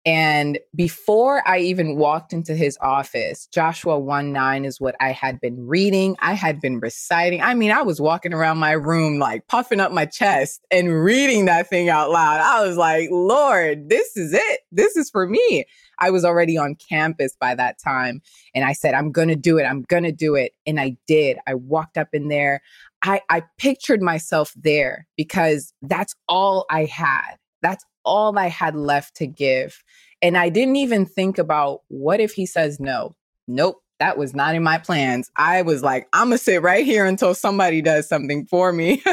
And 0.09 0.57
before 0.73 1.47
I 1.47 1.59
even 1.59 1.95
walked 1.95 2.33
into 2.33 2.55
his 2.55 2.79
office, 2.81 3.45
Joshua 3.53 3.99
1 3.99 4.33
9 4.33 4.65
is 4.65 4.81
what 4.81 4.95
I 4.99 5.11
had 5.11 5.39
been 5.39 5.67
reading. 5.67 6.15
I 6.17 6.33
had 6.33 6.59
been 6.59 6.79
reciting. 6.79 7.43
I 7.43 7.53
mean, 7.53 7.69
I 7.69 7.83
was 7.83 8.01
walking 8.01 8.33
around 8.33 8.57
my 8.57 8.71
room, 8.71 9.19
like 9.19 9.47
puffing 9.47 9.79
up 9.79 9.91
my 9.91 10.07
chest 10.07 10.65
and 10.71 11.03
reading 11.03 11.45
that 11.45 11.69
thing 11.69 11.89
out 11.89 12.09
loud. 12.09 12.41
I 12.41 12.65
was 12.65 12.75
like, 12.75 13.09
Lord, 13.11 13.87
this 13.89 14.17
is 14.17 14.33
it. 14.33 14.61
This 14.71 14.97
is 14.97 15.11
for 15.11 15.27
me. 15.27 15.65
I 15.99 16.09
was 16.09 16.25
already 16.25 16.57
on 16.57 16.73
campus 16.73 17.35
by 17.39 17.53
that 17.53 17.77
time. 17.77 18.23
And 18.55 18.65
I 18.65 18.73
said, 18.73 18.95
I'm 18.95 19.11
going 19.11 19.27
to 19.27 19.35
do 19.35 19.59
it. 19.59 19.65
I'm 19.65 19.83
going 19.83 20.05
to 20.05 20.11
do 20.11 20.33
it. 20.33 20.53
And 20.65 20.79
I 20.79 20.97
did. 21.05 21.37
I 21.45 21.53
walked 21.53 21.99
up 21.99 22.07
in 22.13 22.29
there. 22.29 22.61
I, 23.03 23.21
I 23.29 23.43
pictured 23.59 24.01
myself 24.01 24.55
there 24.55 25.05
because 25.15 25.71
that's 25.83 26.15
all 26.27 26.65
I 26.71 26.85
had. 26.85 27.35
That's 27.61 27.85
all 28.09 28.37
I 28.37 28.47
had 28.47 28.75
left 28.75 29.17
to 29.17 29.27
give. 29.27 29.83
And 30.21 30.35
I 30.35 30.49
didn't 30.49 30.77
even 30.77 31.05
think 31.05 31.37
about 31.37 31.81
what 31.87 32.19
if 32.19 32.33
he 32.33 32.47
says 32.47 32.79
no? 32.79 33.15
Nope, 33.47 33.77
that 33.99 34.17
was 34.17 34.33
not 34.33 34.55
in 34.55 34.63
my 34.63 34.79
plans. 34.79 35.29
I 35.37 35.61
was 35.61 35.83
like, 35.83 36.07
I'm 36.11 36.29
going 36.29 36.37
to 36.39 36.43
sit 36.43 36.63
right 36.63 36.83
here 36.83 37.05
until 37.05 37.35
somebody 37.35 37.81
does 37.81 38.09
something 38.09 38.47
for 38.47 38.73
me. 38.73 39.03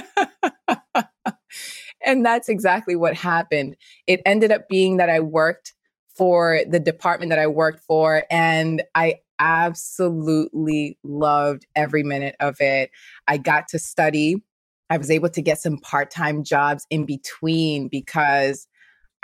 and 2.05 2.25
that's 2.25 2.49
exactly 2.49 2.97
what 2.97 3.15
happened. 3.15 3.77
It 4.07 4.23
ended 4.25 4.51
up 4.51 4.67
being 4.69 4.97
that 4.97 5.11
I 5.11 5.21
worked 5.21 5.75
for 6.17 6.61
the 6.67 6.81
department 6.81 7.29
that 7.29 7.39
I 7.39 7.47
worked 7.47 7.85
for, 7.85 8.25
and 8.31 8.83
I 8.95 9.17
absolutely 9.39 10.99
loved 11.05 11.67
every 11.77 12.03
minute 12.03 12.37
of 12.41 12.59
it. 12.61 12.91
I 13.29 13.37
got 13.37 13.69
to 13.69 13.79
study. 13.79 14.43
I 14.89 14.97
was 14.97 15.11
able 15.11 15.29
to 15.29 15.43
get 15.43 15.59
some 15.59 15.77
part 15.77 16.11
time 16.11 16.43
jobs 16.43 16.87
in 16.89 17.05
between 17.05 17.89
because 17.89 18.67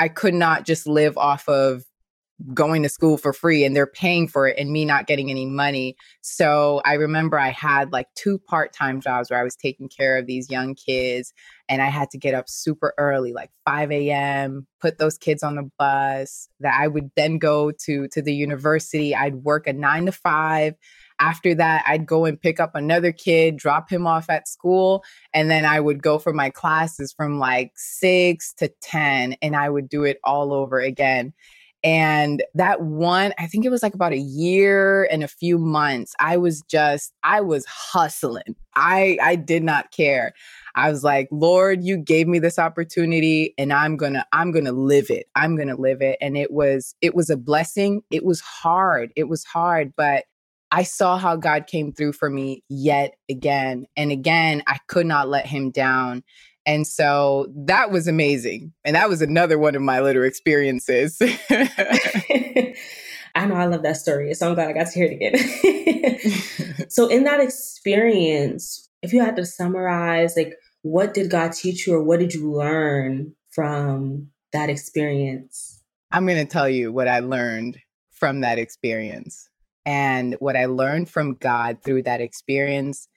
I 0.03 0.09
could 0.09 0.35
not 0.35 0.67
just 0.67 0.89
live 0.89 1.17
off 1.17 1.49
of 1.49 1.85
going 2.53 2.83
to 2.83 2.89
school 2.89 3.17
for 3.19 3.33
free 3.33 3.65
and 3.65 3.77
they're 3.77 3.87
paying 3.87 4.27
for 4.27 4.49
it 4.49 4.59
and 4.59 4.73
me 4.73 4.85
not 4.85 5.07
getting 5.07 5.31
any 5.31 5.47
money. 5.47 5.95
So 6.23 6.83
I 6.85 6.95
remember 6.95 7.39
I 7.39 7.51
had 7.51 7.93
like 7.93 8.09
two 8.17 8.37
part 8.37 8.73
time 8.73 9.01
jobs 9.01 9.31
where 9.31 9.39
I 9.39 9.45
was 9.45 9.55
taking 9.55 9.89
care 9.89 10.19
of 10.19 10.27
these 10.27 10.51
young 10.51 10.75
kids 10.75 11.33
and 11.69 11.81
I 11.81 11.87
had 11.87 12.11
to 12.11 12.19
get 12.19 12.35
up 12.35 12.49
super 12.49 12.95
early, 12.99 13.33
like 13.33 13.51
5 13.65 13.93
a.m., 13.93 14.67
put 14.81 14.99
those 14.99 15.19
kids 15.19 15.45
on 15.45 15.55
the 15.55 15.71
bus 15.79 16.49
that 16.59 16.77
I 16.77 16.89
would 16.89 17.13
then 17.15 17.39
go 17.39 17.71
to 17.85 18.09
to 18.09 18.21
the 18.21 18.35
university. 18.35 19.15
I'd 19.15 19.37
work 19.37 19.69
a 19.69 19.73
nine 19.73 20.07
to 20.07 20.13
five 20.13 20.75
after 21.23 21.55
that, 21.55 21.85
I'd 21.87 22.05
go 22.05 22.25
and 22.25 22.41
pick 22.41 22.59
up 22.59 22.75
another 22.75 23.13
kid, 23.13 23.57
drop 23.57 23.89
him 23.89 24.09
off 24.09 24.29
at 24.29 24.49
school, 24.49 25.05
and 25.33 25.49
then 25.49 25.65
I 25.65 25.79
would 25.79 26.03
go 26.03 26.19
for 26.19 26.33
my 26.33 26.51
classes 26.51 27.13
from 27.13 27.39
like 27.39 27.71
six 27.77 28.53
to 28.55 28.69
10, 28.81 29.37
and 29.41 29.55
I 29.55 29.71
would 29.71 29.89
do 29.89 30.03
it 30.03 30.19
all 30.25 30.53
over 30.53 30.81
again. 30.81 31.33
And 31.85 32.43
that 32.55 32.81
one, 32.83 33.33
I 33.39 33.47
think 33.47 33.65
it 33.65 33.71
was 33.71 33.83
like 33.83 33.95
about 33.95 34.13
a 34.13 34.19
year 34.19 35.09
and 35.11 35.23
a 35.25 35.29
few 35.29 35.59
months. 35.59 36.13
I 36.21 36.37
was 36.37 36.63
just, 36.63 37.13
I 37.25 37.41
was 37.41 37.65
hustling. 37.67 38.55
I 38.77 39.19
I 39.21 39.35
did 39.37 39.65
not 39.65 39.91
care. 39.91 40.33
I 40.77 40.91
was 40.91 41.03
like, 41.03 41.29
Lord, 41.31 41.83
you 41.83 41.99
gave 41.99 42.29
me 42.29 42.39
this 42.39 42.59
opportunity 42.59 43.53
and 43.59 43.73
I'm 43.73 43.97
gonna, 43.97 44.25
I'm 44.33 44.53
gonna 44.53 44.73
live 44.73 45.11
it. 45.11 45.27
I'm 45.35 45.57
gonna 45.57 45.77
live 45.77 46.03
it. 46.03 46.19
And 46.21 46.37
it 46.37 46.53
was, 46.53 46.95
it 47.01 47.15
was 47.15 47.31
a 47.31 47.37
blessing. 47.37 48.03
It 48.11 48.25
was 48.25 48.41
hard. 48.41 49.13
It 49.17 49.29
was 49.29 49.45
hard, 49.45 49.93
but 49.97 50.25
I 50.73 50.85
saw 50.85 51.19
how 51.19 51.37
God 51.37 51.67
came 51.67 51.93
through 51.93 52.15
for 52.15 52.31
me 52.31 52.65
yet 52.71 53.15
again. 53.29 53.85
And 53.95 54.11
again, 54.11 54.63
I 54.67 54.79
could 54.89 55.05
not 55.05 55.29
let 55.29 55.47
him 55.47 55.71
down. 55.71 56.25
And 56.65 56.87
so 56.87 57.53
that 57.67 57.91
was 57.91 58.09
amazing. 58.09 58.73
And 58.83 58.97
that 58.97 59.11
was 59.11 59.21
another 59.21 59.59
one 59.59 59.75
of 59.75 59.83
my 59.83 60.01
little 60.01 60.23
experiences. 60.23 61.21
I 63.35 63.47
know 63.47 63.55
I 63.55 63.67
love 63.67 63.83
that 63.83 63.99
story. 63.99 64.33
So 64.33 64.49
I'm 64.49 64.55
glad 64.55 64.71
I 64.71 64.73
got 64.73 64.87
to 64.87 64.99
hear 64.99 65.11
it 65.11 65.35
again. 65.35 66.89
so 66.89 67.07
in 67.09 67.25
that 67.25 67.41
experience, 67.41 68.89
if 69.03 69.13
you 69.13 69.23
had 69.23 69.37
to 69.37 69.45
summarize, 69.45 70.37
like 70.39 70.55
what 70.81 71.13
did 71.13 71.31
God 71.31 71.53
teach 71.53 71.87
you 71.87 71.95
or 71.95 72.03
what 72.03 72.19
did 72.19 72.33
you 72.33 72.51
learn 72.51 73.35
from 73.51 74.29
that 74.55 74.71
experience? 74.71 75.83
I'm 76.13 76.25
going 76.25 76.39
to 76.39 76.51
tell 76.51 76.69
you 76.69 76.93
what 76.93 77.09
I 77.09 77.19
learned 77.21 77.79
from 78.11 78.41
that 78.41 78.59
experience 78.59 79.51
And 79.85 80.37
what 80.39 80.57
I 80.57 80.67
learned 80.67 81.09
from 81.09 81.35
God 81.35 81.79
through 81.83 82.05
that 82.05 82.21
experience 82.21 83.09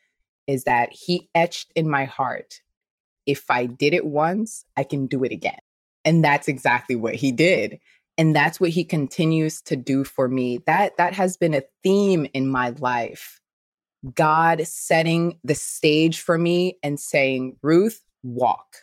is 0.47 0.63
that 0.63 0.89
He 0.91 1.29
etched 1.35 1.71
in 1.75 1.89
my 1.89 2.05
heart 2.05 2.61
if 3.25 3.45
I 3.49 3.65
did 3.65 3.93
it 3.93 4.05
once, 4.05 4.65
I 4.77 4.83
can 4.83 5.07
do 5.07 5.23
it 5.23 5.31
again. 5.31 5.59
And 6.03 6.23
that's 6.23 6.47
exactly 6.47 6.95
what 6.95 7.15
He 7.15 7.31
did. 7.31 7.79
And 8.17 8.35
that's 8.35 8.59
what 8.59 8.69
He 8.69 8.83
continues 8.83 9.61
to 9.63 9.75
do 9.75 10.03
for 10.03 10.27
me. 10.27 10.59
That, 10.65 10.97
that 10.97 11.13
has 11.13 11.37
been 11.37 11.53
a 11.53 11.63
theme 11.83 12.27
in 12.33 12.47
my 12.47 12.69
life. 12.79 13.39
God 14.13 14.65
setting 14.67 15.39
the 15.43 15.55
stage 15.55 16.21
for 16.21 16.37
me 16.37 16.77
and 16.83 16.99
saying, 16.99 17.57
Ruth, 17.63 18.01
walk. 18.23 18.77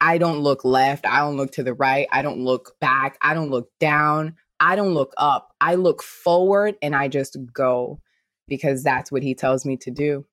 I 0.00 0.18
don't 0.18 0.40
look 0.40 0.64
left. 0.64 1.06
I 1.06 1.20
don't 1.20 1.36
look 1.36 1.52
to 1.52 1.62
the 1.62 1.74
right. 1.74 2.06
I 2.10 2.22
don't 2.22 2.40
look 2.40 2.72
back. 2.80 3.18
I 3.20 3.34
don't 3.34 3.50
look 3.50 3.68
down. 3.80 4.36
I 4.60 4.76
don't 4.76 4.94
look 4.94 5.12
up. 5.16 5.52
I 5.60 5.74
look 5.74 6.02
forward 6.02 6.76
and 6.82 6.94
I 6.94 7.08
just 7.08 7.36
go 7.52 8.00
because 8.48 8.82
that's 8.82 9.10
what 9.12 9.22
he 9.22 9.34
tells 9.34 9.64
me 9.64 9.76
to 9.78 9.90
do. 9.90 10.24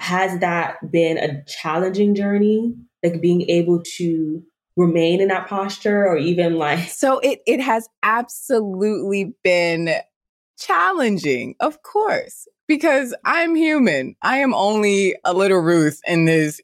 Has 0.00 0.40
that 0.40 0.90
been 0.90 1.18
a 1.18 1.44
challenging 1.44 2.14
journey? 2.14 2.74
Like 3.02 3.20
being 3.20 3.42
able 3.42 3.82
to 3.96 4.42
remain 4.76 5.20
in 5.20 5.28
that 5.28 5.48
posture 5.48 6.06
or 6.06 6.16
even 6.16 6.54
like 6.54 6.78
So 6.88 7.18
it 7.20 7.40
it 7.46 7.60
has 7.60 7.88
absolutely 8.02 9.34
been 9.44 9.90
challenging, 10.58 11.54
of 11.60 11.82
course, 11.82 12.48
because 12.66 13.14
I'm 13.24 13.54
human. 13.54 14.16
I 14.22 14.38
am 14.38 14.54
only 14.54 15.16
a 15.24 15.32
little 15.32 15.60
Ruth 15.60 16.00
in 16.06 16.24
this 16.24 16.60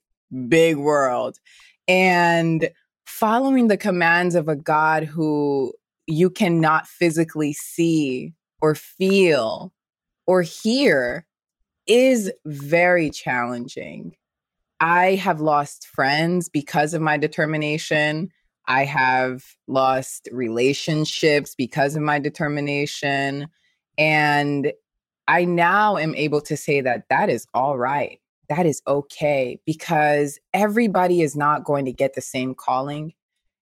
big 0.48 0.76
world. 0.76 1.38
And 1.86 2.70
following 3.06 3.68
the 3.68 3.76
commands 3.76 4.34
of 4.34 4.48
a 4.48 4.56
God 4.56 5.04
who 5.04 5.72
you 6.06 6.30
cannot 6.30 6.86
physically 6.86 7.52
see 7.52 8.32
or 8.60 8.74
feel 8.74 9.72
or 10.26 10.42
hear 10.42 11.26
is 11.86 12.32
very 12.46 13.10
challenging. 13.10 14.16
I 14.80 15.14
have 15.14 15.40
lost 15.40 15.86
friends 15.86 16.48
because 16.48 16.94
of 16.94 17.02
my 17.02 17.16
determination. 17.16 18.30
I 18.66 18.84
have 18.84 19.44
lost 19.66 20.28
relationships 20.32 21.54
because 21.54 21.96
of 21.96 22.02
my 22.02 22.18
determination. 22.18 23.48
And 23.98 24.72
I 25.28 25.44
now 25.44 25.96
am 25.96 26.14
able 26.14 26.40
to 26.42 26.56
say 26.56 26.80
that 26.80 27.04
that 27.08 27.30
is 27.30 27.46
all 27.54 27.78
right. 27.78 28.20
That 28.48 28.66
is 28.66 28.82
okay 28.86 29.58
because 29.64 30.38
everybody 30.52 31.22
is 31.22 31.34
not 31.34 31.64
going 31.64 31.86
to 31.86 31.92
get 31.92 32.14
the 32.14 32.20
same 32.20 32.54
calling. 32.54 33.14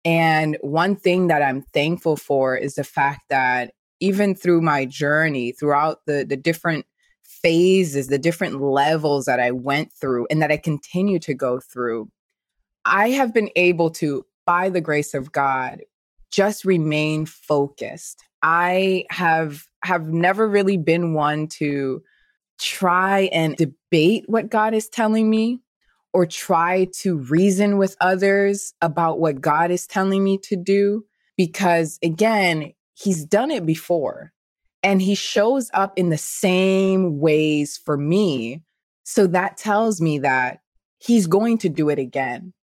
And 0.08 0.58
one 0.62 0.96
thing 0.96 1.28
that 1.28 1.42
I'm 1.42 1.64
thankful 1.74 2.16
for 2.16 2.56
is 2.56 2.76
the 2.76 2.86
fact 2.86 3.24
that 3.30 3.74
even 4.00 4.36
through 4.36 4.62
my 4.62 4.86
journey, 4.86 5.52
throughout 5.52 6.00
the, 6.06 6.24
the 6.24 6.38
different 6.38 6.86
phases, 7.26 8.08
the 8.08 8.18
different 8.18 8.62
levels 8.62 9.26
that 9.26 9.42
I 9.42 9.52
went 9.52 9.92
through 9.92 10.26
and 10.30 10.42
that 10.42 10.50
I 10.50 10.56
continue 10.56 11.20
to 11.20 11.34
go 11.34 11.60
through, 11.60 12.10
I 12.86 13.10
have 13.10 13.34
been 13.34 13.50
able 13.58 13.90
to, 13.92 14.26
by 14.46 14.70
the 14.70 14.80
grace 14.80 15.14
of 15.14 15.34
God, 15.34 15.82
just 16.32 16.64
remain 16.64 17.26
focused. 17.26 18.24
I 18.42 19.04
have 19.10 19.66
have 19.84 20.08
never 20.08 20.48
really 20.48 20.78
been 20.78 21.16
one 21.16 21.48
to 21.48 22.02
try 22.62 23.24
and 23.34 23.58
debate 23.58 24.24
what 24.28 24.50
God 24.50 24.74
is 24.74 24.88
telling 24.88 25.30
me 25.30 25.60
or 26.14 26.26
try 26.26 26.88
to 27.00 27.18
reason 27.18 27.78
with 27.78 27.96
others 28.02 28.74
about 28.82 29.20
what 29.20 29.42
God 29.42 29.72
is 29.72 29.86
telling 29.86 30.24
me 30.24 30.38
to 30.40 30.56
do 30.56 31.06
because 31.36 32.00
again, 32.02 32.74
he's 32.96 33.24
done 33.24 33.52
it 33.52 33.66
before 33.66 34.34
and 34.84 35.02
he 35.02 35.16
shows 35.16 35.70
up 35.74 35.94
in 35.98 36.10
the 36.10 36.18
same 36.18 37.20
ways 37.20 37.78
for 37.78 37.98
me. 37.98 38.64
So 39.04 39.28
that 39.28 39.58
tells 39.58 40.02
me 40.02 40.20
that 40.20 40.60
he's 41.00 41.28
going 41.28 41.60
to 41.60 41.70
do 41.70 41.90
it 41.90 42.00
again. 42.00 42.54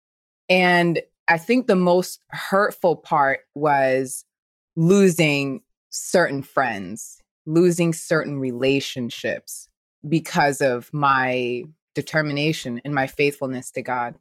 And 0.48 1.00
I 1.28 1.38
think 1.38 1.66
the 1.66 1.76
most 1.76 2.20
hurtful 2.30 2.96
part 2.96 3.40
was 3.54 4.24
losing 4.76 5.62
certain 5.90 6.42
friends, 6.42 7.20
losing 7.46 7.92
certain 7.92 8.38
relationships 8.38 9.68
because 10.06 10.60
of 10.60 10.92
my 10.92 11.64
determination 11.94 12.80
and 12.84 12.94
my 12.94 13.06
faithfulness 13.06 13.70
to 13.72 13.82
God. 13.82 14.16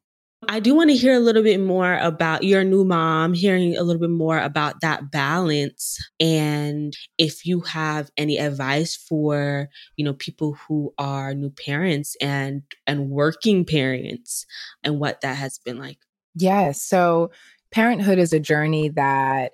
I 0.49 0.59
do 0.59 0.75
want 0.75 0.89
to 0.89 0.95
hear 0.95 1.13
a 1.13 1.19
little 1.19 1.43
bit 1.43 1.59
more 1.59 1.97
about 1.99 2.43
your 2.43 2.63
new 2.63 2.83
mom, 2.83 3.33
hearing 3.33 3.77
a 3.77 3.83
little 3.83 3.99
bit 3.99 4.09
more 4.09 4.39
about 4.39 4.81
that 4.81 5.11
balance 5.11 5.97
and 6.19 6.95
if 7.17 7.45
you 7.45 7.61
have 7.61 8.11
any 8.17 8.37
advice 8.37 8.95
for, 8.95 9.69
you 9.95 10.03
know, 10.03 10.13
people 10.13 10.53
who 10.53 10.93
are 10.97 11.33
new 11.33 11.49
parents 11.49 12.17
and 12.19 12.63
and 12.87 13.09
working 13.09 13.65
parents 13.65 14.45
and 14.83 14.99
what 14.99 15.21
that 15.21 15.35
has 15.35 15.59
been 15.59 15.77
like. 15.77 15.99
Yeah, 16.35 16.71
so 16.71 17.31
parenthood 17.71 18.19
is 18.19 18.33
a 18.33 18.39
journey 18.39 18.89
that 18.89 19.53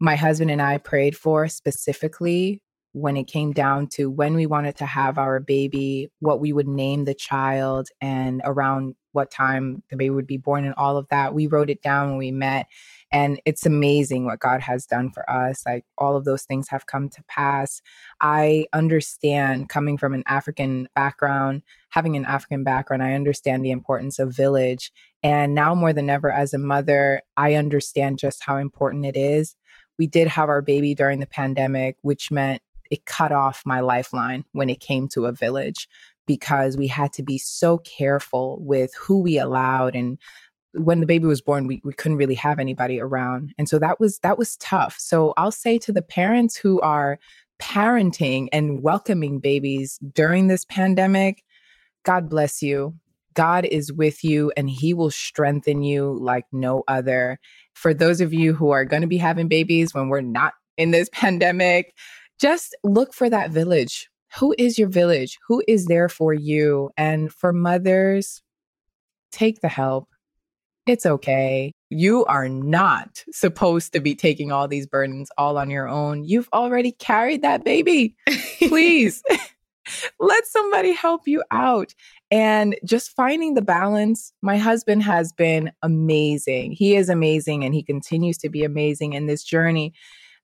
my 0.00 0.16
husband 0.16 0.50
and 0.50 0.60
I 0.60 0.78
prayed 0.78 1.16
for 1.16 1.48
specifically 1.48 2.60
when 2.96 3.18
it 3.18 3.26
came 3.26 3.52
down 3.52 3.86
to 3.86 4.10
when 4.10 4.34
we 4.34 4.46
wanted 4.46 4.74
to 4.74 4.86
have 4.86 5.18
our 5.18 5.38
baby, 5.38 6.10
what 6.20 6.40
we 6.40 6.50
would 6.50 6.66
name 6.66 7.04
the 7.04 7.12
child, 7.12 7.90
and 8.00 8.40
around 8.42 8.94
what 9.12 9.30
time 9.30 9.82
the 9.90 9.96
baby 9.98 10.08
would 10.08 10.26
be 10.26 10.38
born, 10.38 10.64
and 10.64 10.74
all 10.78 10.96
of 10.96 11.06
that. 11.08 11.34
We 11.34 11.46
wrote 11.46 11.68
it 11.68 11.82
down 11.82 12.08
when 12.08 12.16
we 12.16 12.30
met. 12.30 12.68
And 13.12 13.38
it's 13.44 13.66
amazing 13.66 14.24
what 14.24 14.40
God 14.40 14.62
has 14.62 14.86
done 14.86 15.10
for 15.10 15.28
us. 15.30 15.62
Like 15.66 15.84
all 15.98 16.16
of 16.16 16.24
those 16.24 16.44
things 16.44 16.68
have 16.70 16.86
come 16.86 17.10
to 17.10 17.22
pass. 17.28 17.82
I 18.22 18.64
understand 18.72 19.68
coming 19.68 19.98
from 19.98 20.14
an 20.14 20.24
African 20.26 20.88
background, 20.94 21.62
having 21.90 22.16
an 22.16 22.24
African 22.24 22.64
background, 22.64 23.02
I 23.02 23.12
understand 23.12 23.62
the 23.62 23.72
importance 23.72 24.18
of 24.18 24.34
village. 24.34 24.90
And 25.22 25.54
now 25.54 25.74
more 25.74 25.92
than 25.92 26.08
ever, 26.08 26.32
as 26.32 26.54
a 26.54 26.58
mother, 26.58 27.20
I 27.36 27.54
understand 27.56 28.18
just 28.18 28.42
how 28.42 28.56
important 28.56 29.04
it 29.04 29.18
is. 29.18 29.54
We 29.98 30.06
did 30.06 30.28
have 30.28 30.48
our 30.48 30.62
baby 30.62 30.94
during 30.94 31.20
the 31.20 31.26
pandemic, 31.26 31.96
which 32.02 32.30
meant 32.30 32.62
it 32.90 33.06
cut 33.06 33.32
off 33.32 33.62
my 33.64 33.80
lifeline 33.80 34.44
when 34.52 34.70
it 34.70 34.80
came 34.80 35.08
to 35.08 35.26
a 35.26 35.32
village 35.32 35.88
because 36.26 36.76
we 36.76 36.86
had 36.86 37.12
to 37.14 37.22
be 37.22 37.38
so 37.38 37.78
careful 37.78 38.58
with 38.60 38.92
who 38.94 39.20
we 39.20 39.38
allowed 39.38 39.94
and 39.94 40.18
when 40.72 41.00
the 41.00 41.06
baby 41.06 41.26
was 41.26 41.40
born 41.40 41.66
we, 41.66 41.80
we 41.84 41.92
couldn't 41.92 42.18
really 42.18 42.34
have 42.34 42.58
anybody 42.58 43.00
around. 43.00 43.54
And 43.56 43.68
so 43.68 43.78
that 43.78 43.98
was 43.98 44.18
that 44.18 44.38
was 44.38 44.56
tough. 44.58 44.96
So 44.98 45.32
i'll 45.36 45.52
say 45.52 45.78
to 45.78 45.92
the 45.92 46.02
parents 46.02 46.56
who 46.56 46.80
are 46.80 47.18
parenting 47.58 48.48
and 48.52 48.82
welcoming 48.82 49.38
babies 49.38 49.98
during 50.12 50.48
this 50.48 50.64
pandemic 50.66 51.42
god 52.04 52.28
bless 52.28 52.62
you. 52.62 52.94
God 53.34 53.66
is 53.66 53.92
with 53.92 54.24
you 54.24 54.52
and 54.56 54.68
he 54.68 54.94
will 54.94 55.10
strengthen 55.10 55.82
you 55.82 56.18
like 56.20 56.46
no 56.52 56.84
other. 56.88 57.38
For 57.74 57.92
those 57.92 58.20
of 58.20 58.32
you 58.32 58.54
who 58.54 58.70
are 58.70 58.84
going 58.84 59.02
to 59.02 59.08
be 59.08 59.18
having 59.18 59.48
babies 59.48 59.92
when 59.92 60.08
we're 60.08 60.22
not 60.22 60.54
in 60.76 60.90
this 60.90 61.08
pandemic 61.12 61.94
just 62.40 62.76
look 62.84 63.14
for 63.14 63.30
that 63.30 63.50
village. 63.50 64.08
Who 64.38 64.54
is 64.58 64.78
your 64.78 64.88
village? 64.88 65.38
Who 65.48 65.62
is 65.66 65.86
there 65.86 66.08
for 66.08 66.34
you? 66.34 66.90
And 66.96 67.32
for 67.32 67.52
mothers, 67.52 68.42
take 69.32 69.60
the 69.60 69.68
help. 69.68 70.08
It's 70.86 71.06
okay. 71.06 71.72
You 71.90 72.24
are 72.26 72.48
not 72.48 73.24
supposed 73.32 73.92
to 73.92 74.00
be 74.00 74.14
taking 74.14 74.52
all 74.52 74.68
these 74.68 74.86
burdens 74.86 75.30
all 75.36 75.58
on 75.58 75.70
your 75.70 75.88
own. 75.88 76.24
You've 76.24 76.48
already 76.52 76.92
carried 76.92 77.42
that 77.42 77.64
baby. 77.64 78.14
Please 78.58 79.22
let 80.20 80.46
somebody 80.46 80.92
help 80.92 81.22
you 81.26 81.42
out. 81.50 81.94
And 82.30 82.76
just 82.84 83.12
finding 83.12 83.54
the 83.54 83.62
balance. 83.62 84.32
My 84.42 84.58
husband 84.58 85.02
has 85.04 85.32
been 85.32 85.72
amazing. 85.82 86.72
He 86.72 86.96
is 86.96 87.08
amazing 87.08 87.64
and 87.64 87.72
he 87.74 87.82
continues 87.82 88.36
to 88.38 88.48
be 88.48 88.64
amazing 88.64 89.12
in 89.12 89.26
this 89.26 89.42
journey 89.44 89.92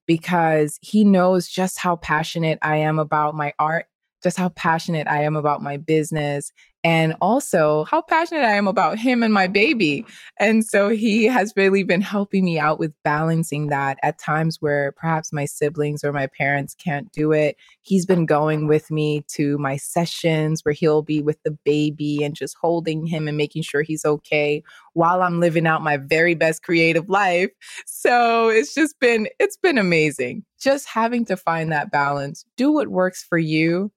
because 0.05 0.77
he 0.81 1.03
knows 1.03 1.47
just 1.47 1.79
how 1.79 1.95
passionate 1.97 2.59
I 2.61 2.77
am 2.77 2.99
about 2.99 3.35
my 3.35 3.53
art, 3.59 3.85
just 4.21 4.37
how 4.37 4.49
passionate 4.49 5.07
I 5.07 5.23
am 5.23 5.35
about 5.35 5.61
my 5.61 5.77
business, 5.77 6.51
and 6.83 7.15
also 7.21 7.85
how 7.85 8.01
passionate 8.01 8.43
I 8.43 8.55
am 8.55 8.67
about 8.67 8.99
him 8.99 9.23
and 9.23 9.33
my 9.33 9.47
baby. 9.47 10.05
And 10.37 10.65
so 10.65 10.89
he 10.89 11.25
has 11.25 11.53
really 11.55 11.83
been 11.83 12.01
helping 12.01 12.43
me 12.43 12.59
out 12.59 12.77
with 12.77 12.91
balancing 13.03 13.67
that 13.67 13.97
at 14.03 14.19
times 14.19 14.57
where 14.59 14.91
perhaps 14.91 15.31
my 15.31 15.45
siblings 15.45 16.03
or 16.03 16.11
my 16.11 16.27
parents 16.27 16.75
can't 16.75 17.11
do 17.11 17.31
it. 17.31 17.55
He's 17.81 18.05
been 18.05 18.25
going 18.25 18.67
with 18.67 18.91
me 18.91 19.23
to 19.29 19.57
my 19.57 19.77
sessions 19.77 20.63
where 20.63 20.73
he'll 20.73 21.01
be 21.01 21.21
with 21.21 21.41
the 21.43 21.57
baby 21.63 22.23
and 22.23 22.35
just 22.35 22.57
holding 22.59 23.05
him 23.05 23.27
and 23.27 23.37
making 23.37 23.63
sure 23.63 23.81
he's 23.81 24.05
okay 24.05 24.61
while 24.93 25.21
I'm 25.21 25.39
living 25.39 25.65
out 25.65 25.81
my 25.81 25.97
very 25.97 26.35
best 26.35 26.63
creative 26.63 27.07
life. 27.09 27.49
So 27.85 28.49
it's 28.49 28.73
just 28.73 28.99
been 28.99 29.27
it's 29.39 29.57
been 29.57 29.77
amazing. 29.77 30.43
Just 30.59 30.87
having 30.87 31.25
to 31.25 31.37
find 31.37 31.71
that 31.71 31.91
balance. 31.91 32.45
Do 32.57 32.71
what 32.71 32.87
works 32.89 33.23
for 33.23 33.37
you 33.37 33.91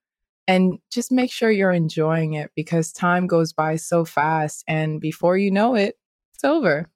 and 0.49 0.79
just 0.91 1.11
make 1.11 1.33
sure 1.33 1.51
you're 1.51 1.73
enjoying 1.73 2.35
it 2.35 2.51
because 2.55 2.93
time 2.93 3.27
goes 3.27 3.53
by 3.53 3.77
so 3.77 4.05
fast 4.05 4.65
and 4.69 5.01
before 5.01 5.37
you 5.37 5.51
know 5.51 5.75
it 5.75 5.97
it's 6.35 6.45
over 6.45 6.89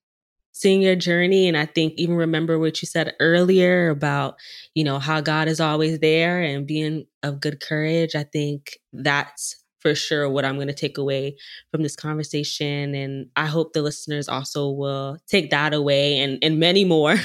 seeing 0.52 0.82
your 0.82 0.96
journey. 0.96 1.48
And 1.48 1.56
I 1.56 1.66
think 1.66 1.94
even 1.96 2.16
remember 2.16 2.58
what 2.58 2.82
you 2.82 2.86
said 2.86 3.14
earlier 3.20 3.88
about, 3.88 4.36
you 4.74 4.84
know, 4.84 4.98
how 4.98 5.20
God 5.20 5.48
is 5.48 5.60
always 5.60 6.00
there 6.00 6.42
and 6.42 6.66
being 6.66 7.06
of 7.22 7.40
good 7.40 7.60
courage. 7.60 8.14
I 8.14 8.24
think 8.24 8.78
that's 8.92 9.59
for 9.80 9.94
sure 9.94 10.28
what 10.28 10.44
I'm 10.44 10.56
going 10.56 10.68
to 10.68 10.74
take 10.74 10.98
away 10.98 11.36
from 11.70 11.82
this 11.82 11.96
conversation. 11.96 12.94
And 12.94 13.26
I 13.36 13.46
hope 13.46 13.72
the 13.72 13.82
listeners 13.82 14.28
also 14.28 14.70
will 14.70 15.18
take 15.26 15.50
that 15.50 15.74
away 15.74 16.18
and, 16.18 16.38
and 16.42 16.58
many 16.58 16.84
more 16.84 17.16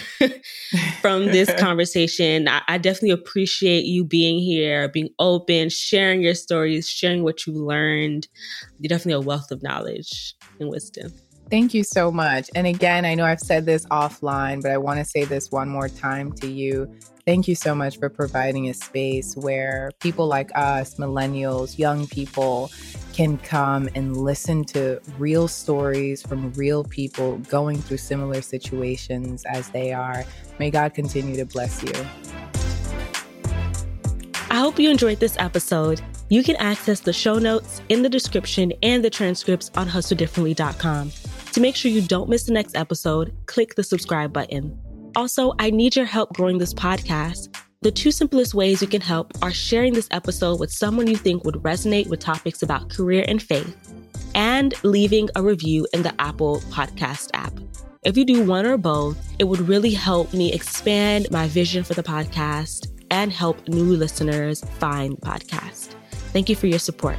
from 1.02 1.26
this 1.26 1.54
conversation. 1.60 2.48
I, 2.48 2.62
I, 2.68 2.78
definitely 2.78 3.12
appreciate 3.12 3.86
you 3.86 4.04
being 4.04 4.40
here, 4.40 4.88
being 4.90 5.10
open, 5.20 5.70
sharing 5.70 6.22
your 6.22 6.36
stories, 6.36 6.88
sharing 6.88 7.24
what 7.24 7.46
you 7.46 7.54
learned. 7.54 8.28
You're 8.80 8.90
definitely 8.90 9.24
a 9.24 9.28
wealth 9.28 9.52
of 9.52 9.62
knowledge 9.64 10.36
and 10.60 10.70
wisdom. 10.70 11.12
Thank 11.50 11.74
you 11.74 11.84
so 11.84 12.12
much. 12.12 12.50
And 12.56 12.66
again, 12.66 13.06
I 13.06 13.14
know 13.14 13.26
I've 13.26 13.40
said 13.40 13.66
this 13.66 13.86
offline, 13.88 14.62
but 14.62 14.72
I 14.72 14.78
want 14.78 15.00
to 15.00 15.06
say 15.06 15.26
this 15.26 15.52
one 15.52 15.70
more 15.70 15.90
time 15.90 16.32
to 16.34 16.48
you. 16.48 16.92
Thank 17.26 17.48
you 17.48 17.56
so 17.56 17.74
much 17.74 17.98
for 17.98 18.10
providing 18.10 18.70
a 18.70 18.74
space 18.74 19.36
where 19.36 19.92
people 20.00 20.28
like 20.28 20.52
us, 20.56 20.96
millennials, 20.96 21.78
young 21.78 22.08
people, 22.08 22.72
can 23.14 23.38
come 23.38 23.90
and 23.96 24.18
listen 24.18 24.64
to 24.66 25.00
real 25.18 25.48
stories 25.48 26.22
from 26.22 26.52
real 26.54 26.84
people 26.84 27.38
going 27.50 27.82
through 27.82 27.98
similar 27.98 28.42
situations 28.42 29.44
as 29.46 29.70
they 29.70 29.94
are. 29.94 30.26
May 30.60 30.70
God 30.70 30.94
continue 30.94 31.36
to 31.38 31.46
bless 31.46 31.82
you. 31.82 31.94
I 34.50 34.60
hope 34.60 34.80
you 34.80 34.90
enjoyed 34.90 35.20
this 35.20 35.36
episode. 35.40 36.02
You 36.30 36.44
can 36.44 36.56
access 36.58 37.00
the 37.00 37.14
show 37.14 37.40
notes 37.40 37.82
in 37.90 38.02
the 38.04 38.10
description 38.10 38.74
and 38.84 39.04
the 39.04 39.10
transcripts 39.10 39.70
on 39.76 39.88
hustledifferently.com. 39.88 41.12
To 41.56 41.62
make 41.62 41.78
sure 41.78 41.90
you 41.90 42.02
don't 42.02 42.28
miss 42.28 42.44
the 42.44 42.52
next 42.52 42.76
episode, 42.76 43.34
click 43.46 43.76
the 43.76 43.84
subscribe 43.84 44.34
button. 44.34 44.78
Also, 45.16 45.54
I 45.58 45.70
need 45.70 45.96
your 45.96 46.04
help 46.04 46.34
growing 46.34 46.58
this 46.58 46.74
podcast. 46.74 47.56
The 47.82 47.94
two 47.94 48.12
simplest 48.12 48.54
ways 48.54 48.82
you 48.82 48.90
can 48.90 49.00
help 49.00 49.32
are 49.42 49.54
sharing 49.54 49.94
this 49.94 50.10
episode 50.12 50.60
with 50.60 50.70
someone 50.70 51.08
you 51.08 51.16
think 51.16 51.46
would 51.46 51.56
resonate 51.56 52.10
with 52.10 52.20
topics 52.20 52.62
about 52.62 52.90
career 52.90 53.24
and 53.30 53.42
faith, 53.42 53.74
and 54.36 54.74
leaving 54.84 55.30
a 55.38 55.42
review 55.42 55.88
in 55.94 56.02
the 56.02 56.14
Apple 56.20 56.60
Podcast 56.72 57.30
app. 57.34 57.54
If 58.04 58.18
you 58.18 58.26
do 58.26 58.44
one 58.44 58.66
or 58.66 58.76
both, 58.76 59.18
it 59.40 59.46
would 59.46 59.62
really 59.62 59.94
help 59.94 60.34
me 60.34 60.52
expand 60.52 61.32
my 61.32 61.48
vision 61.48 61.86
for 61.86 61.94
the 61.94 62.04
podcast 62.04 62.92
and 63.12 63.32
help 63.32 63.66
new 63.70 63.96
listeners 63.96 64.62
find 64.80 65.16
the 65.16 65.22
podcast. 65.26 65.96
Thank 66.34 66.50
you 66.50 66.58
for 66.58 66.68
your 66.68 66.80
support. 66.80 67.16